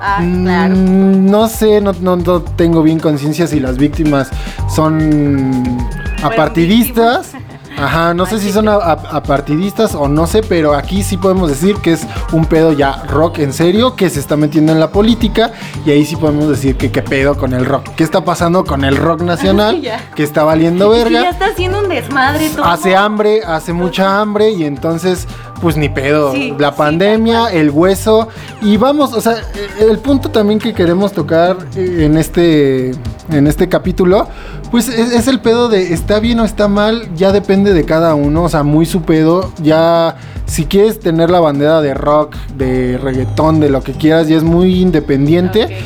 [0.00, 0.74] Ah, claro.
[0.74, 4.30] Mm, No sé, no, no- no tengo bien conciencia si las víctimas
[4.74, 5.78] son
[6.22, 7.32] apartidistas.
[7.78, 11.92] Ajá, no sé si son apartidistas o no sé, pero aquí sí podemos decir que
[11.92, 15.52] es un pedo ya rock en serio, que se está metiendo en la política
[15.84, 17.88] y ahí sí podemos decir que qué pedo con el rock.
[17.96, 19.82] ¿Qué está pasando con el rock nacional?
[20.14, 21.30] Que está valiendo Es que ya verga.
[21.30, 22.64] está haciendo un desmadre todo.
[22.64, 25.26] Hace hambre, hace mucha hambre y entonces,
[25.62, 26.32] pues ni pedo.
[26.32, 28.28] Sí, la sí, pandemia, el hueso.
[28.60, 29.36] Y vamos, o sea,
[29.80, 32.90] el punto también que queremos tocar eh, en este,
[33.30, 34.26] en este capítulo,
[34.72, 38.16] pues es, es el pedo de está bien o está mal, ya depende de cada
[38.16, 38.42] uno.
[38.42, 39.52] O sea, muy su pedo.
[39.62, 44.36] Ya, si quieres tener la bandera de rock, de reggaetón, de lo que quieras, ya
[44.36, 45.68] es muy independiente.
[45.68, 45.81] que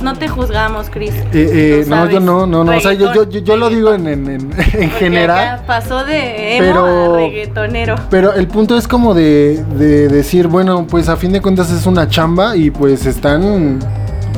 [0.00, 0.14] quieras.
[0.14, 1.14] No te juzgamos, Chris.
[1.14, 2.76] Eh, eh, no, yo no, no, no.
[2.76, 4.50] O sea, yo, yo, yo, yo lo digo en, en, en-
[4.82, 5.62] en general.
[5.66, 7.94] Pasó de emo Pero- a reggaetonero.
[8.10, 11.86] Pero el punto es como de, de decir, bueno, pues a fin de cuentas es
[11.86, 13.78] una chamba y pues están,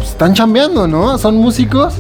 [0.03, 1.17] pues, están chambeando, ¿no?
[1.19, 1.95] Son músicos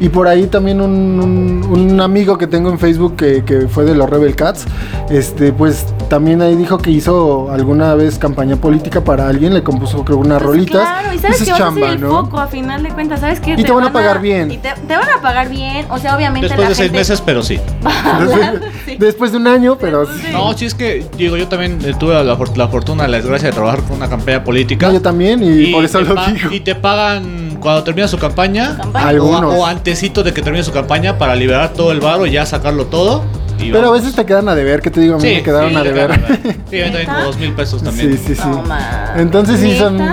[0.00, 0.90] y por ahí también un,
[1.20, 4.66] un- un amigo que tengo en Facebook que, que fue de los Rebel Cats,
[5.10, 10.04] este, pues también ahí dijo que hizo alguna vez campaña política para alguien, le compuso
[10.04, 10.82] creo unas Pues rolitas.
[10.82, 12.10] Claro, y sabes que es vas a ser chamba, el ¿no?
[12.24, 13.54] foco a final de cuentas, ¿sabes qué?
[13.56, 14.50] Y te van a pagar bien.
[14.50, 17.22] Y te, te van a pagar bien, o sea, obviamente Después la de seis meses,
[17.24, 17.58] pero sí.
[18.20, 18.96] Después, sí.
[18.98, 22.14] después de un año, pero de- No, sí es que, digo, yo también eh, tuve
[22.14, 24.88] la, la fortuna, la desgracia de trabajar con una campaña política.
[24.88, 26.50] No, yo también y, por eso lo digo.
[26.52, 28.76] Y te pagan cuando termina su campaña.
[29.52, 32.46] O, o antesito de que termine su campaña para liberar todo el varo y ya
[32.46, 33.24] sacarlo todo.
[33.58, 35.14] Y Pero a veces te quedan a deber, ¿qué te digo?
[35.16, 36.12] A mí me quedaron sí, a deber.
[36.12, 36.56] a deber.
[36.70, 38.16] Sí, mí también como dos mil pesos también.
[38.18, 38.48] Sí, sí, sí.
[38.48, 39.12] No, ma.
[39.16, 40.04] Entonces sí son, yo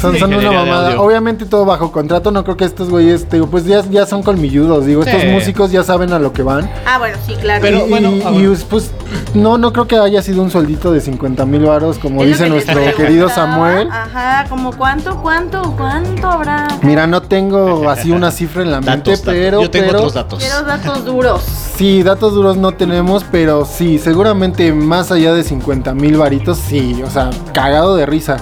[0.00, 0.20] son, sí.
[0.20, 1.00] son una mamada.
[1.00, 4.22] Obviamente todo bajo contrato, no creo que estos güeyes, te digo, pues ya, ya son
[4.22, 4.86] colmilludos.
[4.86, 5.28] Digo, estos Sí.
[5.28, 6.68] músicos ya saben a lo que van.
[6.86, 7.60] Ah, bueno, sí, claro.
[7.62, 8.32] Pero y, bueno, y- ah,
[8.68, 8.90] pues
[9.34, 12.44] no, no creo que haya sido un sueldito de 50 mil varos, como Es dice
[12.44, 13.88] que nuestro querido Samuel.
[13.90, 16.66] Ajá, como cuánto, cuánto, cuánto habrá.
[16.82, 19.22] Mira, no tengo así una cifra en la mente, datos.
[19.24, 20.38] pero, Yo tengo pero otros datos.
[20.42, 21.42] Quiero datos duros.
[21.76, 27.02] sí, datos duros no tenemos, pero sí, seguramente más allá de 50 mil varitos, sí,
[27.04, 28.36] o sea, cagado de risa.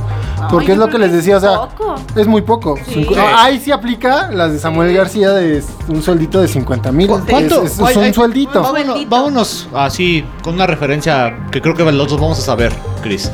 [0.50, 1.94] Porque Ay, es lo que les decía, o sea, poco.
[2.16, 2.76] es muy poco.
[2.86, 3.06] Sí.
[3.16, 7.06] Ah, ahí sí aplica las de Samuel García de un sueldito de 50 mil.
[7.08, 7.62] ¿Cuánto?
[7.62, 8.60] Es, es- un sueldito.
[8.62, 12.72] Vámonos, vámonos así, con una referencia que creo que los dos vamos a saber,
[13.02, 13.30] Chris.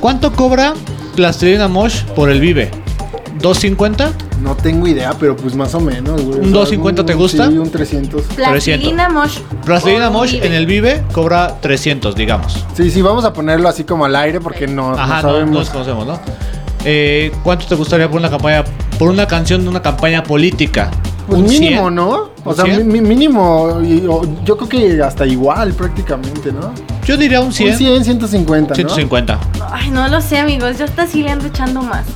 [0.00, 0.72] ¿Cuánto cobra
[1.16, 2.70] Plastilina Mosh por el Vive?
[3.40, 4.10] ¿250?
[4.42, 6.38] No tengo idea, pero pues más o menos, güey.
[6.40, 7.48] ¿Un 250 te gusta?
[7.48, 8.22] Sí, un 300.
[8.36, 9.38] Plastilina Mosh.
[9.64, 12.64] Plastilina Oh, Mosh en el Vive cobra 300, digamos.
[12.76, 15.54] Sí, sí, vamos a ponerlo así como al aire porque no, no Ajá, no, sabemos.
[15.54, 16.20] nos conocemos, ¿no?
[16.84, 18.64] Eh, ¿Cuánto te gustaría por una campaña,
[18.98, 20.90] por una canción de una campaña política?
[21.26, 21.94] Pues ¿Un mínimo, 100?
[21.94, 22.08] ¿no?
[22.44, 22.88] O ¿Un sea, 100?
[22.88, 26.72] mi- mínimo, y- o- yo creo que hasta igual prácticamente, ¿no?
[27.04, 27.72] Yo diría un 100.
[27.72, 28.74] Un 100, 150, ¿no?
[28.76, 29.38] 150.
[29.70, 30.78] Ay, no lo sé, amigos.
[30.78, 32.06] Yo hasta sí le ando echando más.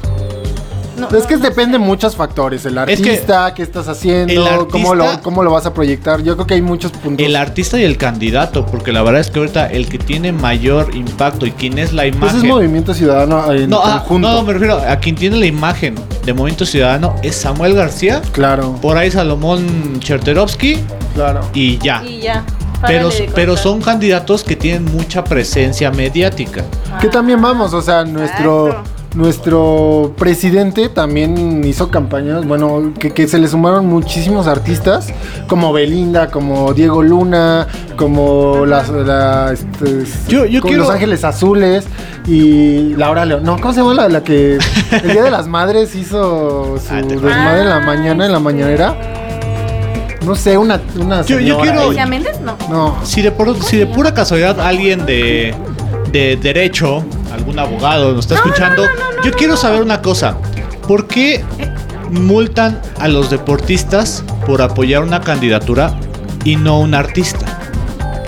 [0.97, 1.78] No, Es que no, depende sé.
[1.78, 2.64] de muchos factores.
[2.66, 6.22] El Es que artista, qué estás haciendo, artista- cómo, lo, cómo lo vas a proyectar.
[6.22, 7.24] Yo creo que hay muchos puntos.
[7.26, 10.95] El artista y el candidato, porque la verdad es que ahorita el que tiene mayor
[10.95, 12.36] impacto y quien es la Pues imagen.
[12.38, 14.30] es movimiento ciudadano en no, ah, conjunto.
[14.32, 18.76] no, me refiero a quien tiene la imagen de Movimiento Ciudadano es Samuel García, Claro,
[18.80, 20.78] por ahí Salomón Cherterovsky
[21.14, 21.40] claro.
[21.55, 22.03] y ya.
[22.05, 22.45] Y ya.
[22.86, 26.64] Pero, pero son candidatos que tienen mucha presencia mediática.
[27.01, 28.82] Que también vamos, o sea, nuestro.
[29.14, 35.08] Nuestro presidente también hizo campañas, bueno, que, que se le sumaron muchísimos artistas,
[35.48, 41.24] como Belinda, como Diego Luna, como las, la, este, Yo- yo con quiero- Los Ángeles
[41.24, 41.84] Azules
[42.26, 43.42] y Laura León.
[43.44, 44.58] No, ¿cómo se llama la, la que
[45.02, 48.96] el Día de las Madres hizo su Ah, desmadre en la mañana, en la mañanera?
[50.24, 51.92] No sé, una, una Yo- yo quiero-.
[52.42, 52.56] No.
[52.70, 55.52] No, Si de, por- si de pura casualidad alguien de,
[56.12, 58.85] de derecho, algún abogado nos está escuchando,
[59.24, 60.37] yo quiero saber una cosa.
[60.87, 61.45] ¿Por qué
[62.11, 65.95] multan a los deportistas por apoyar una candidatura
[66.45, 67.47] y no un artista?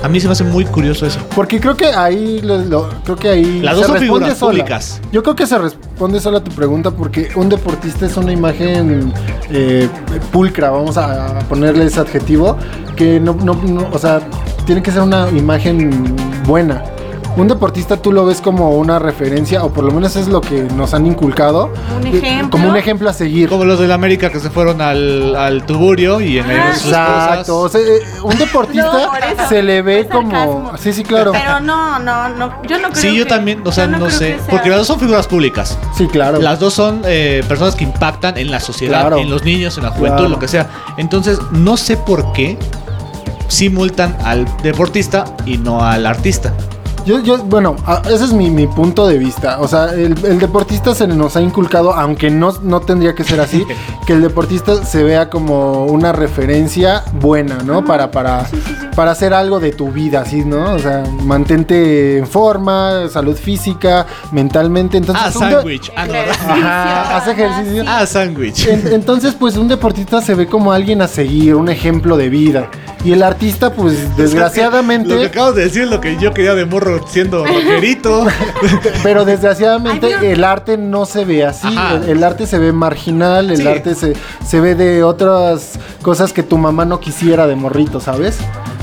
[0.03, 1.19] A mí se me hace muy curioso eso.
[1.35, 4.51] Porque creo que ahí lo- lo- creo que ahí Las dos son responde figuras sola.
[4.53, 5.01] públicas.
[5.13, 9.13] Yo creo que se responde sola a tu pregunta porque un deportista es una imagen
[9.51, 9.89] eh,
[10.31, 12.59] pulcra, vamos a, a ponerle ese adjetivo,
[12.97, 14.21] que no, no, no, o sea,
[14.67, 16.15] tiene que ser una imagen
[16.47, 16.83] buena.
[17.37, 20.63] Un deportista tú lo ves como una referencia, o por lo menos es lo que
[20.77, 21.73] nos han inculcado.
[22.01, 22.51] Un eh, ejemplo.
[22.51, 23.49] Como un ejemplo a seguir.
[23.49, 27.57] Como los del América que se fueron al, al Tuburio y en Ah, sus Exacto.
[27.59, 27.83] O cosas.
[27.83, 30.31] sea, eh, un deportista No, se le ve sarcasmo.
[30.65, 30.79] como.
[30.79, 31.33] Sí, sí, claro.
[31.33, 32.63] Pero no, no, no.
[32.69, 34.39] Yo no creo Sí, yo que- también, o sea, no, sé.
[34.39, 35.77] sea- Porque las dos son figuras públicas.
[35.99, 36.39] Sí, claro.
[36.41, 39.19] Las dos son eh, personas que impactan en la sociedad, Claro.
[39.19, 40.29] en los niños, en la juventud, Claro.
[40.29, 40.69] lo que sea.
[40.99, 42.57] Entonces, no sé por qué
[43.49, 46.53] sí multan al deportista y no al artista.
[47.07, 49.59] Yo, yo, bueno, a- ese es mi, mi punto de vista.
[49.61, 53.41] O sea, el, el deportista se nos ha inculcado, aunque no, no tendría que ser
[53.41, 53.65] así,
[54.07, 57.85] que el deportista se vea como una referencia buena, ¿no?
[57.85, 58.47] Para, para,
[58.97, 60.75] para hacer algo de tu vida, así, ¿no?
[60.75, 64.97] O sea, mantente en forma, salud física, mentalmente.
[64.97, 65.93] Entonces, Ah, sándwich.
[65.97, 66.35] Ah, no, ¿verdad?
[66.49, 67.85] Ajá, haz ejercicio.
[67.87, 68.67] Ah, sándwich.
[68.67, 72.71] En- entonces, pues un deportista se ve como alguien a seguir, un ejemplo de vida.
[73.05, 75.11] Y el artista, pues desgraciadamente...
[75.15, 78.27] Lo que acabas de decir es lo que yo quería de morro siendo rockerito.
[79.03, 81.69] Pero desgraciadamente Ay, el arte no se ve así.
[82.03, 83.67] El, el arte se ve marginal, el Sí.
[83.67, 84.15] arte se,
[84.47, 88.39] se ve de otras cosas que tu mamá no quisiera de morrito, ¿sabes?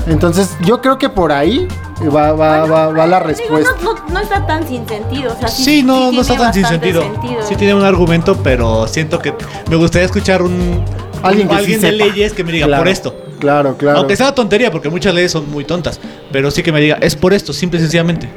[0.06, 1.68] Entonces yo creo que por ahí
[2.14, 3.70] va, va, va, va la Digo, respuesta.
[3.84, 5.32] no, no, no está tan sin sentido.
[5.32, 7.42] O sea, sí, Sí, no, sí no está tan sin bastante sentido.
[7.48, 9.32] Sí tiene un argumento, pero siento que
[9.70, 10.84] me gustaría escuchar un
[11.22, 11.92] Alguien que sí de sepa.
[12.04, 13.14] leyes que me diga Claro, por esto.
[13.40, 13.98] Claro, claro.
[13.98, 15.98] Aunque sea tontería, porque muchas leyes son muy tontas.
[16.30, 18.28] Pero sí que me diga, es por esto, simple y sencillamente.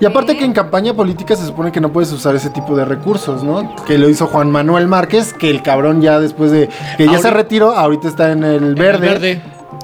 [0.00, 2.84] Y aparte que en campaña política se supone que no puedes usar ese tipo de
[2.84, 3.74] recursos, ¿no?
[3.86, 7.30] Que lo hizo Juan Manuel Márquez, que el cabrón ya después de que ya se
[7.30, 9.06] retiró, ahorita está en el verde.
[9.08, 9.42] El verde.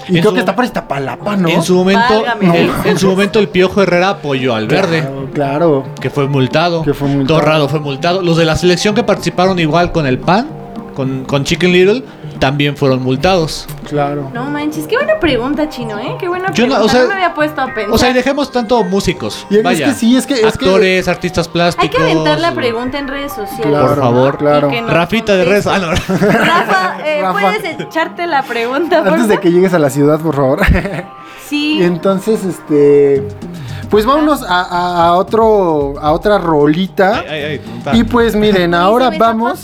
[0.08, 1.48] Y En creo su- que está para Iztapalapa, ¿no?
[1.48, 2.60] En su momento, Válgame.
[2.62, 5.00] el- en su momento el Piojo Herrera apoyó al verde.
[5.00, 5.84] Claro, claro.
[6.00, 6.84] Que fue multado.
[6.84, 7.40] Que fue multado.
[7.40, 8.22] Torrado fue multado.
[8.22, 10.46] Los de la selección que participaron igual con el PAN,
[10.94, 12.04] con, con Chicken Little,
[12.38, 13.66] también fueron multados.
[13.88, 14.30] Claro.
[14.34, 16.16] No manches, qué buena pregunta, Chino, ¿eh?
[16.18, 16.84] Qué buena Yo no- pregunta.
[16.84, 17.92] o sea- no me había puesto a pensar.
[17.94, 19.46] O sea, y dejemos tanto músicos.
[19.50, 21.84] Y es vaya, que sí, es que- es que- actores, artistas plásticos.
[21.84, 23.66] Hay que aventar la pregunta en redes sociales.
[23.66, 24.38] Claro, Por favor.
[24.38, 24.70] claro.
[24.88, 25.66] Rafita de redes.
[25.66, 25.90] Ah, no.
[25.92, 27.40] Rafa, eh, Rafa.
[27.40, 30.60] ¿puedes echarte la pregunta, por Antes de que llegues a la ciudad, por favor.
[31.48, 31.78] Sí.
[31.80, 33.26] Y entonces, este.
[33.90, 35.94] Pues vámonos a, a- a otro.
[36.00, 37.20] a otra rolita.
[37.20, 37.96] Ay, ay, ay, está.
[37.96, 39.60] Y pues miren, ahora se vamos.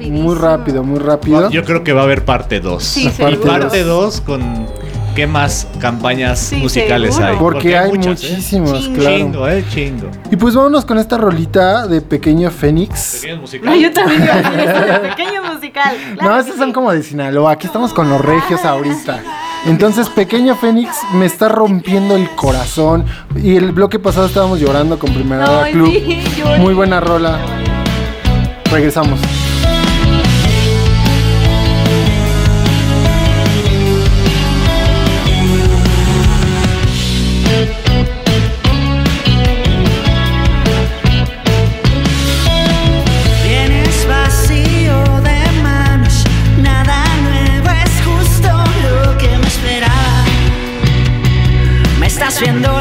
[0.00, 1.48] Muy rápido, muy rápido.
[1.50, 2.82] Yo creo que va a haber parte 2.
[2.82, 4.66] Sí, parte 2 con
[5.14, 7.32] qué más campañas Sí, musicales seguro.
[7.32, 7.36] hay.
[7.38, 8.28] Porque hay muchas, ¿eh?
[8.30, 8.98] muchísimos, Chingo.
[8.98, 9.16] claro.
[9.16, 10.06] Chingo, eh, chingo.
[10.30, 13.20] Y pues vámonos con esta rolita de Pequeño Fénix.
[13.22, 13.80] Pequeños No, musicales.
[13.82, 15.96] yo también iba a decir eso de pequeño musical.
[16.18, 16.60] Claro no, estos sí.
[16.60, 17.52] son como de Sinaloa.
[17.52, 19.20] Aquí estamos con los regios ahorita.
[19.66, 23.04] Entonces, Pequeño Fénix me está rompiendo el corazón.
[23.36, 25.92] Y el bloque pasado estábamos llorando con Primera Club.
[26.58, 27.38] Muy buena rola.
[28.70, 29.20] Regresamos.
[52.42, 52.71] Me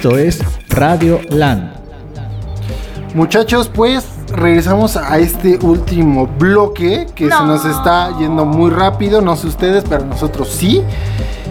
[0.00, 0.40] Esto es
[0.70, 1.72] Radio Land.
[3.14, 7.44] Muchachos, pues regresamos a este último bloque que se No.
[7.44, 9.20] nos está yendo muy rápido.
[9.20, 10.80] No sé ustedes, pero nosotros sí.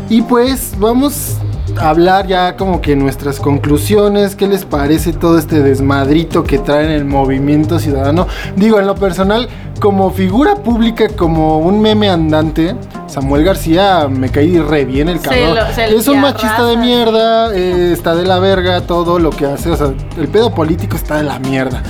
[0.10, 1.38] Y pues vamos
[1.80, 4.36] a hablar ya como que nuestras conclusiones.
[4.36, 8.26] ¿Qué les parece todo este desmadrito que traen el movimiento ciudadano?
[8.56, 9.47] Digo, en lo personal,
[9.80, 12.76] como figura pública, como un meme andante,
[13.10, 15.55] Samuel García me caí re bien el Se cabrón.
[15.55, 19.45] lo- se es un machista de mierda, eh, está de la verga todo lo que
[19.45, 19.72] hace.
[19.72, 21.82] O sea, el pedo político está de la mierda.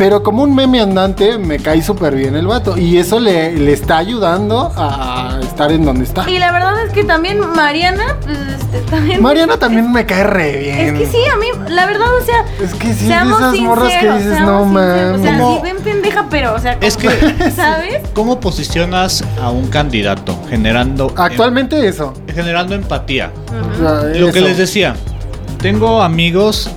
[0.00, 2.78] Pero como un meme andante, me cae súper bien el vato.
[2.78, 6.28] Y eso le, le está ayudando a estar en donde está.
[6.30, 9.22] Y la verdad es que también Mariana, pues este, también.
[9.22, 10.96] Mariana también me cae re bien.
[10.96, 12.46] Es que sí, a mí, la verdad, o sea.
[12.64, 15.56] Es que sí, de seamos esas morras que dices, no sinceros, O sea, mames.
[15.56, 18.00] sí, ven pendeja, pero, o sea, Es como- que- ¿sabes?
[18.14, 22.14] ¿Cómo posicionas a un candidato generando Actualmente eso.
[22.26, 23.32] em- generando empatía?
[23.74, 24.96] O sea, Lo que les decía,
[25.60, 26.70] tengo amigos,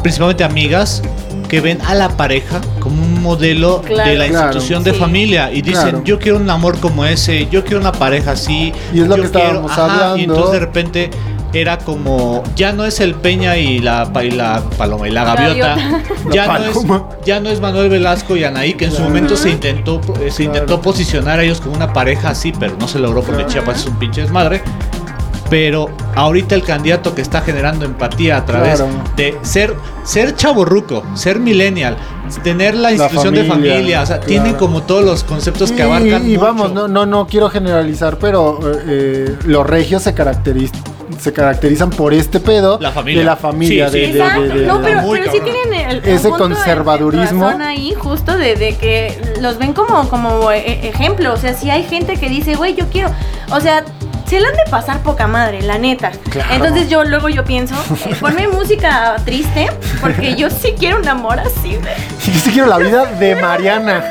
[0.00, 1.02] principalmente amigas,
[1.48, 4.10] que ven a la pareja como un modelo Claro.
[4.10, 4.46] de la Claro.
[4.46, 4.98] institución de Sí.
[4.98, 6.04] familia y dicen, Claro.
[6.04, 8.72] yo quiero un amor como ese, yo quiero una pareja así.
[8.92, 10.16] Y es lo yo que quiero- estábamos Ajá, hablando.
[10.18, 11.10] Y entonces de repente
[11.54, 15.24] era como, ya no es el Peña y la, pa- y la paloma y la
[15.24, 15.76] gaviota,
[16.30, 16.78] ya, no es,
[17.24, 20.42] ya no es Manuel Velasco y Anaí, que en su momento se intentó, se Claro.
[20.44, 23.50] intentó posicionar a ellos como una pareja así, pero no se logró porque Claro.
[23.50, 24.60] Chiapas es un pinche desmadre.
[25.50, 28.92] Pero ahorita el candidato que está generando empatía a través Claro.
[29.16, 29.74] de ser,
[30.04, 31.96] ser chaborruco, ser millennial,
[32.42, 34.28] tener la institución de familia, familia, o sea, claro.
[34.28, 36.26] tienen como todos los conceptos que Y- abarcan.
[36.28, 36.40] Y, mucho.
[36.40, 40.82] vamos, no, no, no quiero generalizar, pero eh, eh, los regios se caracterizan
[41.18, 43.20] se caracterizan por este pedo La familia.
[43.20, 44.12] de la familia, Sí, de, sí.
[44.12, 44.18] de-
[44.48, 47.46] de- de- no, pero, sí tienen el, Ese de- conservadurismo.
[47.46, 51.32] razón ahí, justo de, de que los ven como, como e- ejemplo.
[51.32, 53.10] O sea, si hay gente que dice, güey, yo quiero.
[53.50, 53.84] O sea,
[54.28, 56.10] se le han de pasar poca madre, la neta.
[56.30, 56.54] Claro.
[56.54, 57.74] Entonces yo luego yo pienso,
[58.06, 59.68] eh, ponme música triste,
[60.00, 61.94] porque yo sí quiero un amor así, güey.
[62.34, 64.04] Yo sí quiero la vida de Mariana.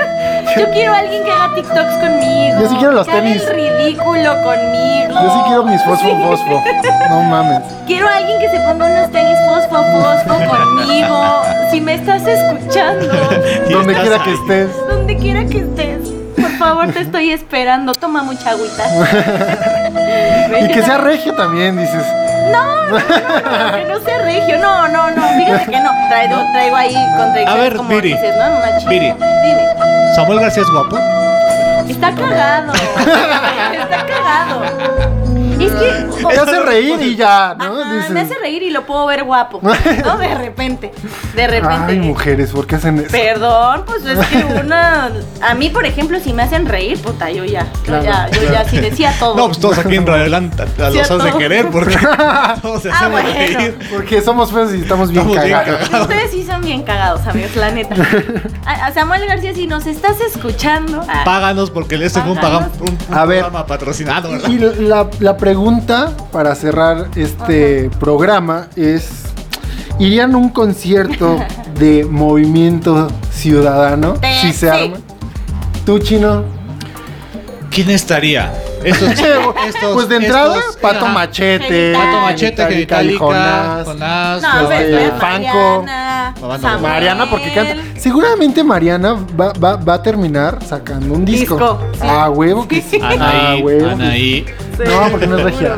[0.57, 2.59] Yo quiero a alguien que haga TikToks conmigo.
[2.61, 3.43] Yo sí quiero los que haga tenis.
[3.43, 5.09] el ridículo conmigo.
[5.22, 6.15] Yo sí quiero mis fosfo Sí.
[6.26, 6.63] fosfo.
[7.09, 7.61] No mames.
[7.86, 11.41] Quiero a alguien que se ponga unos tenis fosfo fosfo conmigo.
[11.72, 13.05] Si me estás escuchando,
[13.70, 14.70] Donde quiera que estés.
[14.88, 17.93] donde quiera que estés, por favor te estoy esperando.
[17.93, 18.83] Toma mucha agüita.
[20.59, 22.03] Y que sea regio también, dices.
[22.51, 22.97] No,
[23.77, 24.57] que no sea regio.
[24.59, 25.21] No, no, no.
[25.38, 25.91] Fíjate que no.
[26.09, 28.13] Traigo, traigo ahí contradicciones A ver, como Viri.
[28.13, 28.57] dices, ¿no?
[28.57, 28.89] Una chica.
[28.89, 29.13] Viri.
[29.13, 29.67] Dime.
[30.15, 30.97] Samuel García es guapo.
[31.88, 32.73] Está cagado.
[32.73, 34.61] Está cagado.
[35.60, 36.26] Es que.
[36.28, 37.80] Me hace reír y ya, ¿no?
[37.82, 39.60] Ajá, Dices, me hace reír y lo puedo ver guapo.
[39.62, 40.18] ¿No?
[40.18, 40.91] De repente.
[41.36, 41.86] De repente.
[41.93, 43.08] Ay, mujeres, ¿por qué hacen eso?
[43.12, 45.10] Perdón, pues es que una.
[45.41, 47.64] A mí, por ejemplo, si me hacen reír, puta, yo ya.
[47.64, 48.53] Yo Claro, ya, yo claro.
[48.53, 49.36] ya sí decía todo.
[49.36, 51.36] No, pues todos aquí en Radio los a has de todos.
[51.36, 51.97] querer porque
[52.62, 53.30] todos se Ah, hacemos bueno.
[53.34, 53.78] reír.
[53.91, 56.01] Porque somos feos y estamos bien Estamos bien cagados.
[56.01, 57.95] Ustedes sí son bien cagados, amigos, la neta.
[58.66, 61.03] A, a Samuel García, si nos estás escuchando.
[61.08, 62.45] ah, Páganos porque este fue un, un,
[63.10, 63.39] un A ver.
[63.41, 64.49] programa patrocinado, ¿verdad?
[64.49, 69.24] Y la, la pregunta para cerrar este programa es:
[69.98, 71.39] ¿irían a un concierto
[71.80, 74.68] de movimiento ciudadano si se sí.
[74.68, 74.98] arma?
[75.86, 76.57] ¿Tú, chino?
[77.78, 78.51] ¿Quién estaría?
[78.84, 81.13] Estos, estos- pues de entrada, estos- Pato ajá.
[81.13, 83.86] Machete, Pato Machete, Genitalica, Jonás.
[83.86, 85.84] Jonás, No, Pues, pero eh, Fanco.
[85.86, 86.82] Mariana, Mamá, no, Samuel.
[86.93, 87.75] Mariana porque canta.
[87.99, 91.53] Seguramente Mariana va, va, va a terminar sacando un disco.
[91.55, 91.99] Disco, sí.
[92.01, 92.99] Ah, huevo que sí.
[92.99, 93.86] Ah, Anaí, huevo.
[93.86, 94.45] que Anaí.
[94.75, 94.84] sí.
[94.84, 95.75] No, porque no es regia.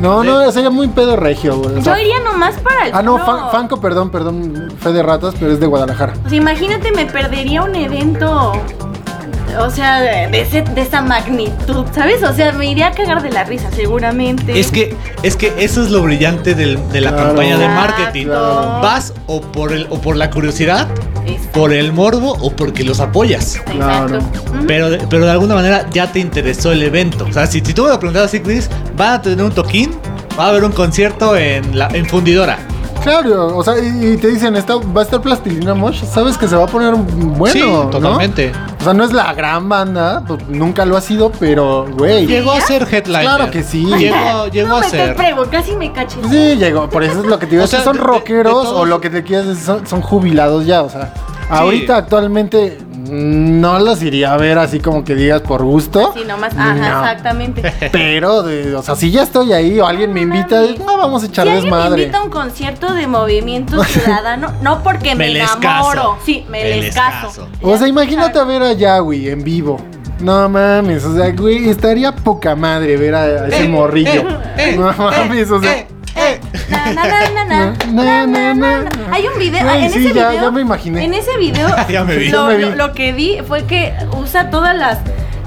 [0.00, 1.76] No, no, sería muy pedo regio, güey.
[1.76, 2.94] O sea, Yo iría nomás para el.
[2.94, 6.14] ah, no, Fan- Fanco, perdón, perdón, fe de ratas, pero es de Guadalajara.
[6.22, 8.52] Pues imagínate, me perdería un evento.
[9.58, 12.22] O sea, de, de ese- de esa magnitud, ¿sabes?
[12.22, 14.58] O sea, me iría a cagar de la risa, seguramente.
[14.58, 17.26] Es que, es que eso es lo brillante del- de la Claro.
[17.28, 18.26] campaña de marketing.
[18.26, 18.80] Claro.
[18.82, 20.88] Vas o por el, o por la curiosidad,
[21.52, 23.60] por el morbo o porque los apoyas.
[23.70, 24.16] Claro.
[24.16, 24.42] Exacto.
[24.52, 24.66] Ujú.
[24.66, 27.26] Pero de, pero de alguna manera ya te interesó el evento.
[27.28, 29.92] O sea, si, si tú me lo preguntas así, Chris, van a tener un toquín,
[30.38, 32.58] va a haber un concierto en, la, en Fundidora.
[33.06, 36.48] Claro, o sea, y, y te dicen, está, va a estar Plastilina Mosh, sabes que
[36.48, 37.52] se va a poner bueno.
[37.52, 37.88] sí, ¿no?
[37.88, 38.52] totalmente.
[38.80, 42.26] O sea, no es la gran banda, pues, nunca lo ha sido, pero, güey.
[42.26, 43.22] Llegó a ser headliner.
[43.22, 43.84] Claro que sí.
[43.86, 45.16] Llegó, llegó no a me te ser.
[45.16, 46.18] prego, casi me caché.
[46.28, 48.70] Sí, llegó, por eso es lo que te digo, O sea, son de- de- rockeros
[48.70, 51.12] de o lo que te quieras decir son, son jubilados ya, o sea,
[51.48, 52.78] ahorita actualmente
[53.10, 56.52] no los iría a ver así como que digas por gusto, Sí, nomás.
[56.56, 56.86] Ajá, No.
[56.86, 57.62] exactamente.
[57.92, 61.26] pero, de- o sea, si ya estoy ahí o alguien me invita, no, vamos a
[61.26, 65.28] echar si alguien me invita a un concierto de movimiento ciudadano, no porque me, Me
[65.30, 65.94] les enamoro.
[66.02, 66.18] caso.
[66.24, 67.28] Sí, me, Me les les caso.
[67.28, 67.48] caso.
[67.62, 69.80] O sea, imagínate a ver a Yahweh en vivo.
[70.20, 74.10] No mames, o sea, güey, estaría poca madre ver a, a ese Eh, morrillo.
[74.12, 74.24] eh,
[74.56, 75.86] eh, no mames, o sea.
[76.16, 76.40] Eh, eh.
[76.70, 78.90] Na, na, na, na, na.
[79.12, 81.04] Hay un video, en sí, ese ya- video, ya me imaginé.
[81.04, 82.28] En ese video, Ya me vi.
[82.30, 82.62] Lo, Ya me vi.
[82.70, 84.98] lo- lo que vi fue que usa todas las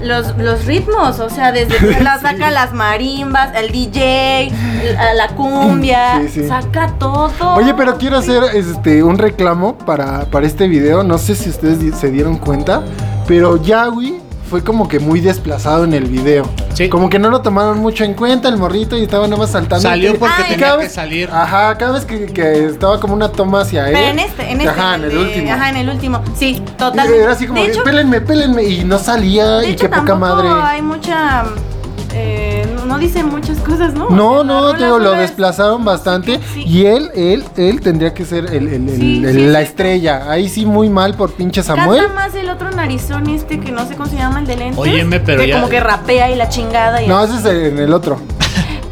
[0.01, 4.49] los, los ritmos, o sea, desde que la saca las marimbas, el DJ,
[4.93, 6.47] la, la cumbia, Sí, sí.
[6.47, 7.29] saca todo.
[7.55, 11.03] Oye, pero quiero hacer este un reclamo para, para este video.
[11.03, 12.81] No sé si ustedes se dieron cuenta,
[13.27, 16.49] pero Yahweh fue como que muy desplazado en el video.
[16.73, 16.89] Sí.
[16.89, 19.81] Como que no lo tomaron mucho en cuenta el morrito y estaba nada más saltando.
[19.87, 21.29] Salió porque tenía cada que vez- salir.
[21.31, 23.93] Ajá, cada vez que, que estaba como una toma hacia él.
[23.93, 24.69] Pero en este, en este.
[24.69, 25.51] Ajá, en el de- último.
[25.51, 26.21] Ajá, en el último.
[26.37, 27.21] Sí, totalmente.
[27.23, 28.63] Era así como, de de, hecho, pélenme, pélenme.
[28.63, 30.47] Y no salía de y hecho, qué poca madre.
[30.49, 31.43] hay mucha.
[32.13, 32.58] eh,
[32.89, 34.09] no- dice muchas cosas, ¿no?
[34.09, 36.39] No, O sea, la no, rola te digo, lo desplazaron bastante.
[36.53, 36.63] Sí.
[36.65, 39.65] Y él, él, él tendría que ser el, el- el- Sí, el- sí, la sí.
[39.65, 40.29] estrella.
[40.29, 42.01] Ahí sí, muy mal por pinche Samuel.
[42.01, 44.77] Canta más el otro narizón este que no sé cómo se llama, el de lentes.
[44.77, 47.01] Óyeme, pero que ya- como que rapea y la chingada.
[47.01, 48.19] Y No, ese es en el otro.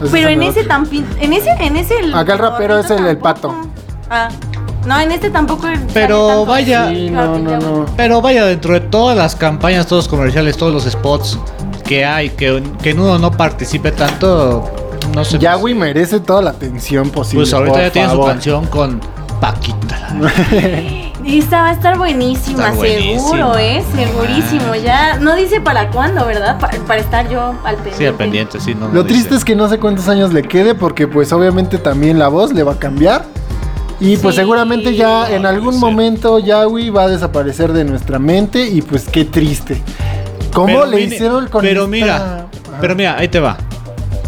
[0.01, 1.95] Ese Pero en ese también, en ese, en ese.
[2.13, 3.53] Acá el rapero es el- el pato.
[4.11, 4.29] Ah,
[4.85, 5.67] No, en este tampoco.
[5.93, 7.85] Pero vaya- Sí, no, no, no.
[7.97, 11.37] Pero vaya, dentro de todas las campañas, todos los comerciales, todos los spots
[11.87, 14.69] que hay, que, que en uno no participe tanto,
[15.15, 15.39] no sé.
[15.39, 17.43] Yahweh merece toda la atención posible.
[17.43, 18.99] Pues ahorita por ya tiene su canción con
[19.41, 20.15] Paquita.
[21.23, 23.83] Y esta va a estar buenísima, seguro, ¿eh?
[23.95, 24.75] Segurísimo.
[24.75, 26.59] Ya no dice para cuándo, ¿verdad?
[26.59, 27.97] Pa- para estar yo al pendiente.
[27.97, 28.75] Sí, al pendiente, sí.
[28.75, 32.19] No, Lo triste es que no sé cuántos años le quede porque pues obviamente también
[32.19, 33.25] la voz le va a cambiar.
[33.99, 34.41] Y pues Sí.
[34.41, 35.79] seguramente ya en algún sí.
[35.79, 39.81] momento Yahweh va a desaparecer de nuestra mente y pues qué triste.
[40.57, 42.45] ¿Cómo le hicieron con Pero esta- mira, Ajá.
[42.81, 43.57] pero mira, ahí te va.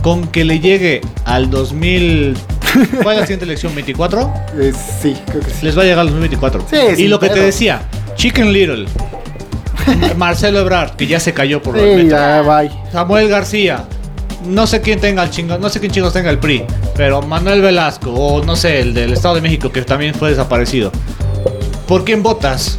[0.02, 2.38] Con que le llegue al 2000.
[3.04, 3.76] ¿Cuál es la siguiente elección?
[3.76, 4.32] ¿24?
[4.60, 4.72] Eh,
[5.02, 5.66] sí, creo que sí.
[5.66, 6.66] Les va a llegar al 2024.
[6.70, 7.82] Sí, y sin lo que te decía,
[8.16, 8.86] Chicken Little.
[10.18, 12.70] Marcelo Ebrard, que ya se cayó por el Sí, ya, bye.
[12.92, 13.86] Samuel García.
[14.46, 16.64] No sé quién tenga el chingo, no sé quién chingos tenga el PRI,
[16.96, 20.92] pero Manuel Velasco o no sé, el del Estado de México que también fue desaparecido.
[21.88, 22.78] ¿Por quién votas?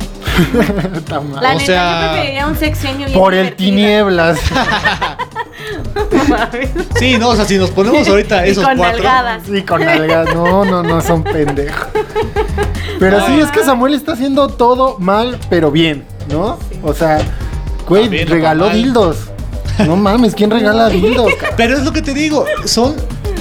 [1.33, 1.43] Mal.
[1.43, 4.39] La O neta, sea, yo preferiría un sexenio bien Por el tinieblas.
[6.13, 6.71] No mames.
[6.99, 8.97] Sí, no, o sea, si nos ponemos ahorita Y esos con cuatro.
[8.97, 9.43] nalgadas.
[9.47, 10.35] Sí, con algas.
[10.35, 11.87] No, no, no, son pendejos.
[12.99, 16.59] Pero sí, es que Samuel está haciendo todo mal, pero bien, ¿no?
[16.83, 17.21] O sea,
[17.89, 19.17] güey, no regaló dildos.
[19.87, 21.33] No mames, ¿quién regala dildos?
[21.57, 22.95] Pero es lo que te digo, son,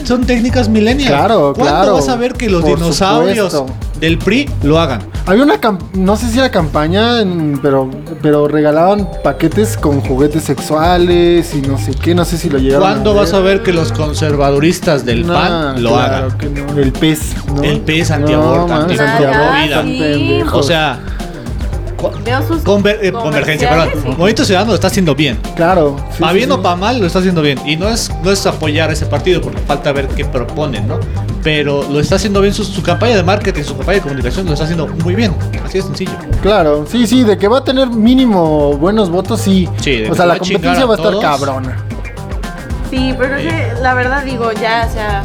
[0.05, 1.09] son técnicas millennials.
[1.09, 3.88] Claro, ¿Cuándo claro, vas a ver que los por dinosaurios supuesto.
[3.99, 5.01] Del PRI lo hagan?
[5.25, 5.59] Había una,
[5.93, 7.89] no sé si era campaña, en- pero,
[8.21, 12.81] pero regalaban paquetes con juguetes sexuales y no sé qué, no sé si lo llegaron
[12.81, 16.37] ¿Cuándo vas a ver que los conservaduristas del PAN lo claro hagan?
[16.37, 16.77] que no.
[16.79, 17.61] El pez, ¿no?
[17.63, 19.99] El pez antiaborto, tan Sí.
[19.99, 20.53] pendejos.
[20.59, 20.99] O sea,
[22.23, 23.89] Veo sus conver- eh, convergencia, perdón.
[23.93, 24.07] sí.
[24.09, 25.37] Movimiento Ciudadano lo está haciendo bien.
[25.55, 25.95] Claro.
[26.11, 26.55] sí, Pa' sí, bien sí.
[26.55, 27.59] o pa' mal lo está haciendo bien.
[27.65, 30.99] Y no es, no es apoyar a ese partido porque falta ver qué proponen, ¿no?
[31.43, 34.53] Pero lo está haciendo bien su, su campaña de marketing, su campaña de comunicación lo
[34.53, 35.33] está haciendo muy bien.
[35.65, 36.11] Así de sencillo.
[36.41, 39.67] Claro, sí, sí, de que va a tener mínimo buenos votos, sí.
[39.81, 41.23] Sí, de o que sea, va la a chingar competencia a va a estar todos.
[41.23, 41.77] cabrona.
[42.89, 45.23] Sí, pero es que la verdad digo, ya, o sea,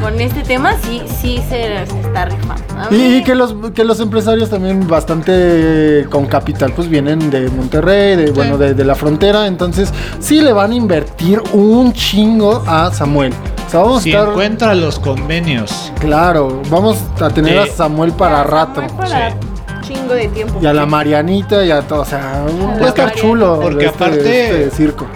[0.00, 2.64] con este tema sí, sí se, se está rifando.
[2.90, 8.30] Y, que los que los empresarios también bastante con capital, pues vienen de Monterrey, de,
[8.32, 13.32] bueno, de, de la frontera, entonces sí le van a invertir un chingo a Samuel.
[13.66, 17.72] O sea, vamos Si a estar, encuentra los convenios claro, vamos a tener De- a
[17.74, 18.80] Samuel para rato.
[18.82, 19.34] Samuel Para
[19.82, 20.58] chingo de tiempo.
[20.62, 22.44] Y a la Marianita y a todo, o sea,
[22.80, 25.06] la estar chulo Porque este- aparte- este circo.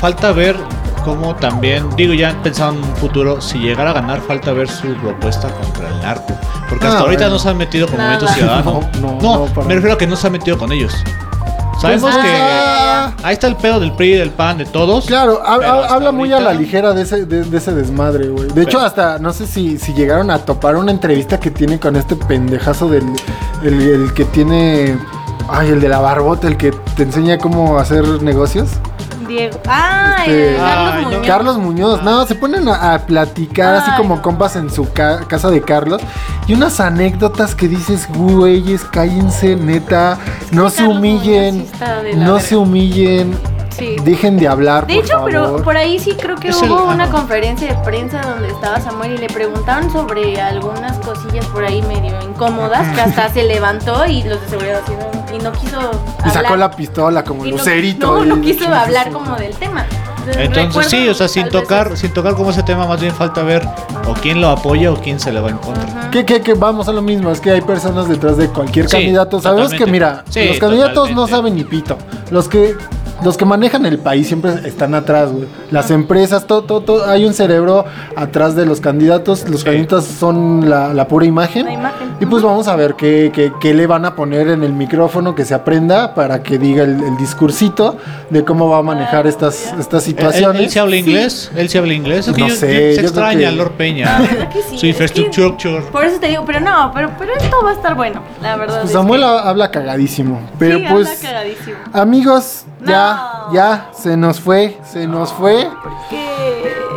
[0.00, 0.56] falta ver
[1.06, 4.88] cómo también, digo ya pensando en un futuro, si llegara a ganar, falta ver su
[4.96, 6.34] propuesta contra el narco.
[6.68, 7.34] Porque hasta Ah, ahorita bueno.
[7.34, 7.96] no se han metido con.
[7.96, 8.80] Movimiento Ciudadano.
[9.00, 10.92] No, no, No, me refiero a que no se ha metido con ellos.
[11.80, 15.04] Sabemos Pues, que ah, ahí está el pedo del PRI, del PAN, de todos.
[15.06, 18.48] Claro, hasta habla muy a la ahorita- ligera de ese, de, de ese desmadre, güey.
[18.48, 21.94] De hecho, hasta no sé si, si llegaron a topar una entrevista que tiene con
[21.96, 23.04] este pendejazo del
[23.62, 24.98] el, el que tiene.
[25.48, 28.68] Ay, el de la barbota, el que te enseña cómo hacer negocios.
[29.26, 29.58] Diego.
[29.66, 31.02] Ah, Este- el Carlos no.
[31.08, 31.26] Muñoz.
[31.26, 34.22] Carlos Muñoz, no, se ponen a, a platicar así como no.
[34.22, 36.00] compas en su ca- casa de Carlos
[36.46, 40.18] y unas anécdotas que dices, güeyes, cállense, neta,
[40.52, 41.66] no se Carlos humillen,
[42.16, 43.36] no se humillen,
[43.76, 43.96] Sí.
[44.04, 46.84] dejen de hablar, De por hecho, pero por ahí sí creo que Es el- hubo
[46.84, 51.82] una conferencia de prensa donde estaba Samuel y le preguntaron sobre algunas cosillas por ahí
[51.82, 55.78] medio incómodas que hasta se levantó y los de seguridad no- y no quiso
[56.24, 56.58] Y sacó hablar.
[56.58, 58.24] la pistola como Y lucerito.
[58.24, 59.86] No, quiso hablar como del tema.
[60.36, 63.64] Entonces sí, o sea, sin tocar, sin tocar como ese tema, más bien falta ver
[64.08, 65.84] o quién lo apoya o quién se le va en contra.
[65.84, 66.10] Ajá.
[66.10, 68.96] Que, que, que vamos a lo mismo, es que hay personas detrás de cualquier Sí,
[68.96, 69.40] candidato.
[69.40, 71.96] Sabemos que, mira, Sí, los candidatos no saben ni pito.
[72.30, 72.74] Los que
[73.24, 75.46] los que manejan el país siempre están atrás, güey.
[75.70, 79.48] Las empresas, todo, todo, todo, hay un cerebro atrás de los candidatos.
[79.48, 79.66] Los Sí.
[79.66, 81.66] candidatos son la, la pura imagen.
[81.66, 82.08] La imagen.
[82.20, 85.34] Y pues vamos a ver qué, qué- qué le van a poner en el micrófono
[85.34, 87.96] que se aprenda para que diga el, el discursito
[88.30, 90.62] de cómo va a manejar estas, estas ¿Él, situaciones.
[90.62, 91.50] él sí habla inglés?
[91.56, 92.28] ¿Él sí habla inglés?
[92.28, 94.18] No yo- sé, yo- se extraña que- a Lord Peña.
[94.20, 94.78] ¿Verdad que sí?
[94.78, 95.82] Su infraestructure.
[95.90, 98.76] Por eso te digo, pero no, pero, pero esto va a estar bueno, la verdad.
[98.80, 100.40] Pues es Samuel que- habla cagadísimo.
[100.58, 101.08] Pero sí, pues.
[101.08, 101.76] anda cagadísimo.
[101.92, 103.54] Amigos, ya, No.
[103.54, 105.68] ya, se nos fue, se nos fue.
[106.10, 106.26] ¿Qué?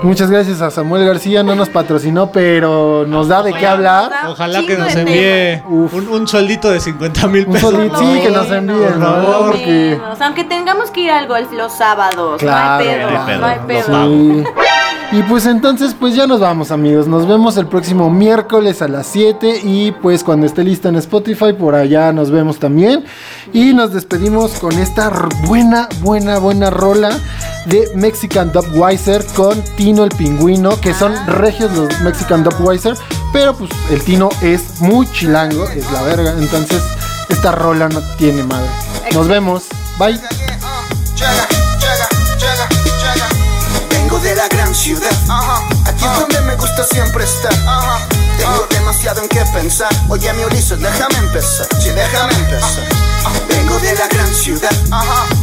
[0.02, 4.10] Muchas gracias a Samuel García, no nos patrocinó, pero nos da de qué hablar.
[4.30, 7.72] Ojalá que nos envíe un, un sueldito de 50 mil Un pesos.
[7.72, 9.06] solito, sí, que nos envíe, por ¿no?
[9.06, 9.56] favor.
[10.22, 12.40] Aunque tengamos que ir al golf los sábados.
[12.40, 13.10] Claro, no hay pedo.
[13.10, 13.86] no hay pedo, No hay lo pedo.
[13.92, 14.10] pago.
[14.10, 14.44] Sí.
[15.12, 17.08] Y pues entonces, pues ya nos vamos, amigos.
[17.08, 19.62] Nos vemos el próximo miércoles a las 7.
[19.64, 23.04] Y pues cuando esté lista en Spotify, por allá nos vemos también.
[23.52, 25.12] Y nos despedimos con esta
[25.48, 27.10] buena, buena, buena rola
[27.66, 32.96] de Mexican Dubweiser con Tino el Pingüino, que son regios los Mexican Dubweiser.
[33.34, 36.36] Pero pues el Tino es muy chilango, es la verga.
[36.38, 36.84] Entonces
[37.30, 38.70] esta rola no tiene madre.
[39.14, 39.64] Nos vemos.
[39.98, 40.20] Bye.
[44.20, 45.10] Vengo de la gran ciudad,
[45.86, 47.54] aquí es donde me gusta siempre estar.
[48.38, 49.90] Tengo demasiado en qué pensar.
[50.10, 51.68] Oye, mi Ulises, déjame empezar.
[51.80, 52.84] Sí, déjame empezar.
[53.48, 54.72] Vengo de la gran ciudad,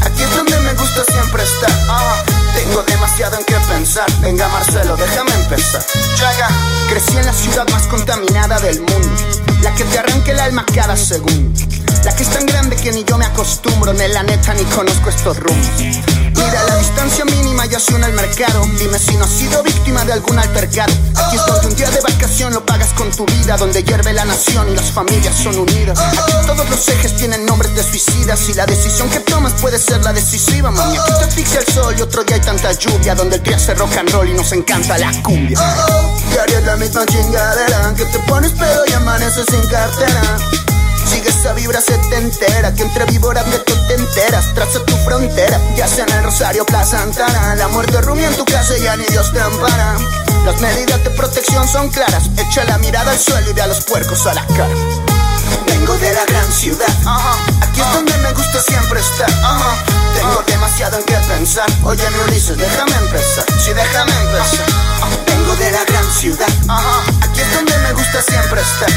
[0.03, 1.71] aquí es donde me gusta siempre estar.
[2.55, 4.11] Tengo demasiado en qué pensar.
[4.21, 5.83] Venga, Marcelo, déjame empezar.
[6.91, 9.23] Crecí en la ciudad más contaminada del mundo,
[9.63, 11.59] la que te arranca el alma cada segundo.
[12.05, 15.11] La que es tan grande que ni yo me acostumbro, ni la neta ni conozco
[15.11, 15.67] estos rumbos.
[15.77, 18.65] Mira, la distancia mínima ya suena al mercado.
[18.79, 20.93] Dime si no has sido víctima de algún altercado.
[21.17, 24.25] Aquí es donde un día de vacación lo pagas con tu vida, donde hierve la
[24.25, 25.99] nación y las familias son unidas.
[25.99, 30.03] Aquí todos los ejes tienen nombres de suicidas y la decisión que tomas puede ser
[30.05, 30.97] la decisiva, mami.
[30.97, 33.75] Aquí te asfixia el sol y otro día hay tanta lluvia, donde el día hace
[33.75, 35.59] rock and roll y nos encanta la cumbia.
[36.31, 40.39] Diario es la misma chingadera, que te pones pedo y amaneces sin cartera.
[41.07, 44.53] Sigue esa vibra setentera Que entre víboras de tú te enteras.
[44.55, 48.45] Traza tu frontera Ya sea en el Rosario, Plaza Santana La muerte rumia en tu
[48.45, 49.97] casa y ya ni Dios te ampara.
[50.47, 52.31] Las medidas de protección son claras.
[52.37, 54.75] Echa la mirada al suelo y ve a los puercos a la cara.
[55.67, 56.87] Vengo de la gran ciudad.
[57.63, 59.29] Aquí es donde me gusta siempre estar.
[60.15, 61.67] Tengo demasiado en qué pensar.
[61.83, 63.45] Oye mi Ulises, déjame empezar.
[63.59, 64.67] Sí, déjame empezar.
[65.27, 66.49] Vengo de la gran ciudad.
[67.23, 68.89] Aquí es donde me gusta siempre estar.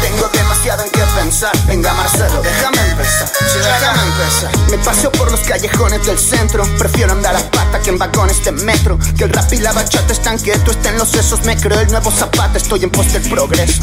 [0.00, 3.28] Tengo demasiado en qué pensar Venga Marcelo, déjame empezar.
[3.52, 4.70] Déjame empezar.
[4.70, 8.52] Me paseo por los callejones del centro Prefiero andar a pata que en vagones de
[8.52, 8.96] metro.
[9.18, 11.88] Que el rap y la bachata están quietos Está en los sesos, me creo el
[11.90, 13.82] nuevo zapata Estoy en pos del progreso.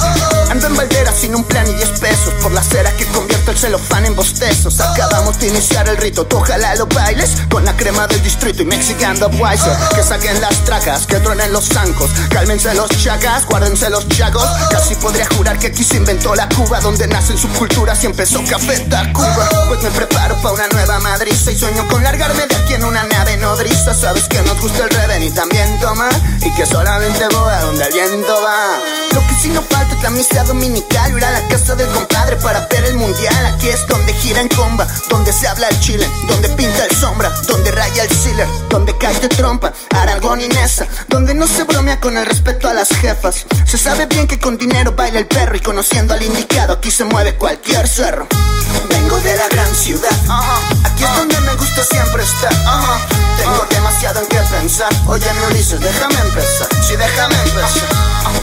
[0.49, 3.57] Ando en Valdera sin un plan y 10 pesos Por la cera que convierto el
[3.57, 8.07] celofán en bostezos Acabamos de iniciar el rito Tú ojalá lo bailes Con la crema
[8.07, 12.89] del distrito y Mexican Wiser Que saquen las tracas, que truenen los zancos Cálmense los
[13.03, 17.36] chacas, guárdense los chagos Casi podría jurar que aquí se inventó la Cuba Donde nacen
[17.36, 22.03] subculturas y empezó Café Tacuba Pues me preparo pa' una nueva madriza Y sueño con
[22.03, 23.91] largarme de aquí en una nave nodriza.
[23.95, 26.13] Sabes que nos gusta el reven y también tomar
[26.45, 28.78] Y que solamente voy a donde el viento va.
[29.13, 32.36] Lo que sí no falta es la misa dominical Ir a la casa del compadre
[32.36, 33.45] para ver el mundial.
[33.47, 37.30] Aquí es donde gira en comba Donde se habla el chile Donde pinta el sombra
[37.47, 41.99] Donde raya el sealer Donde cae de trompa Aragón y Nesa Donde no se bromea
[41.99, 43.45] con el respeto a las jefas.
[43.65, 46.22] Se sabe bien que con dinero baila el perro Y conociendo al
[46.68, 48.28] aquí se mueve cualquier cerro.
[48.89, 50.10] Vengo de la gran ciudad
[50.84, 52.53] Aquí es donde me gusta siempre estar.
[53.38, 54.89] Tengo demasiado en qué pensar.
[55.07, 56.68] Oye mi Ulises, déjame empezar.
[56.86, 57.89] Sí, déjame empezar.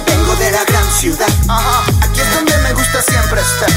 [0.07, 1.29] Vengo de la gran ciudad
[2.01, 3.71] Aquí es donde me gusta siempre estar.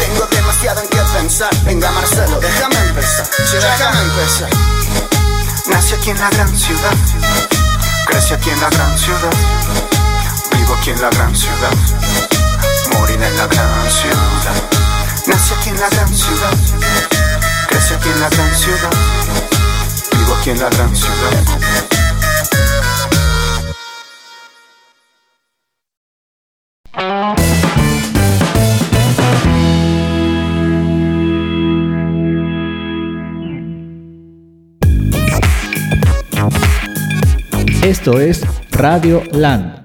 [0.00, 1.50] Tengo demasiado en qué pensar.
[1.64, 3.26] Venga Marcelo, déjame empezar.
[3.26, 4.50] Sí, déjame empezar.
[5.66, 6.94] Nací aquí en la gran ciudad.
[8.06, 9.34] Crecí aquí en la gran ciudad.
[10.56, 12.39] Vivo aquí en la gran ciudad
[13.22, 14.54] En la gran ciudad.
[15.26, 16.52] Nací aquí en la gran ciudad.
[17.68, 18.90] Crecí aquí en la gran ciudad.
[20.12, 21.60] Vivo aquí en la gran ciudad.
[37.82, 39.79] Esto es Radio Land.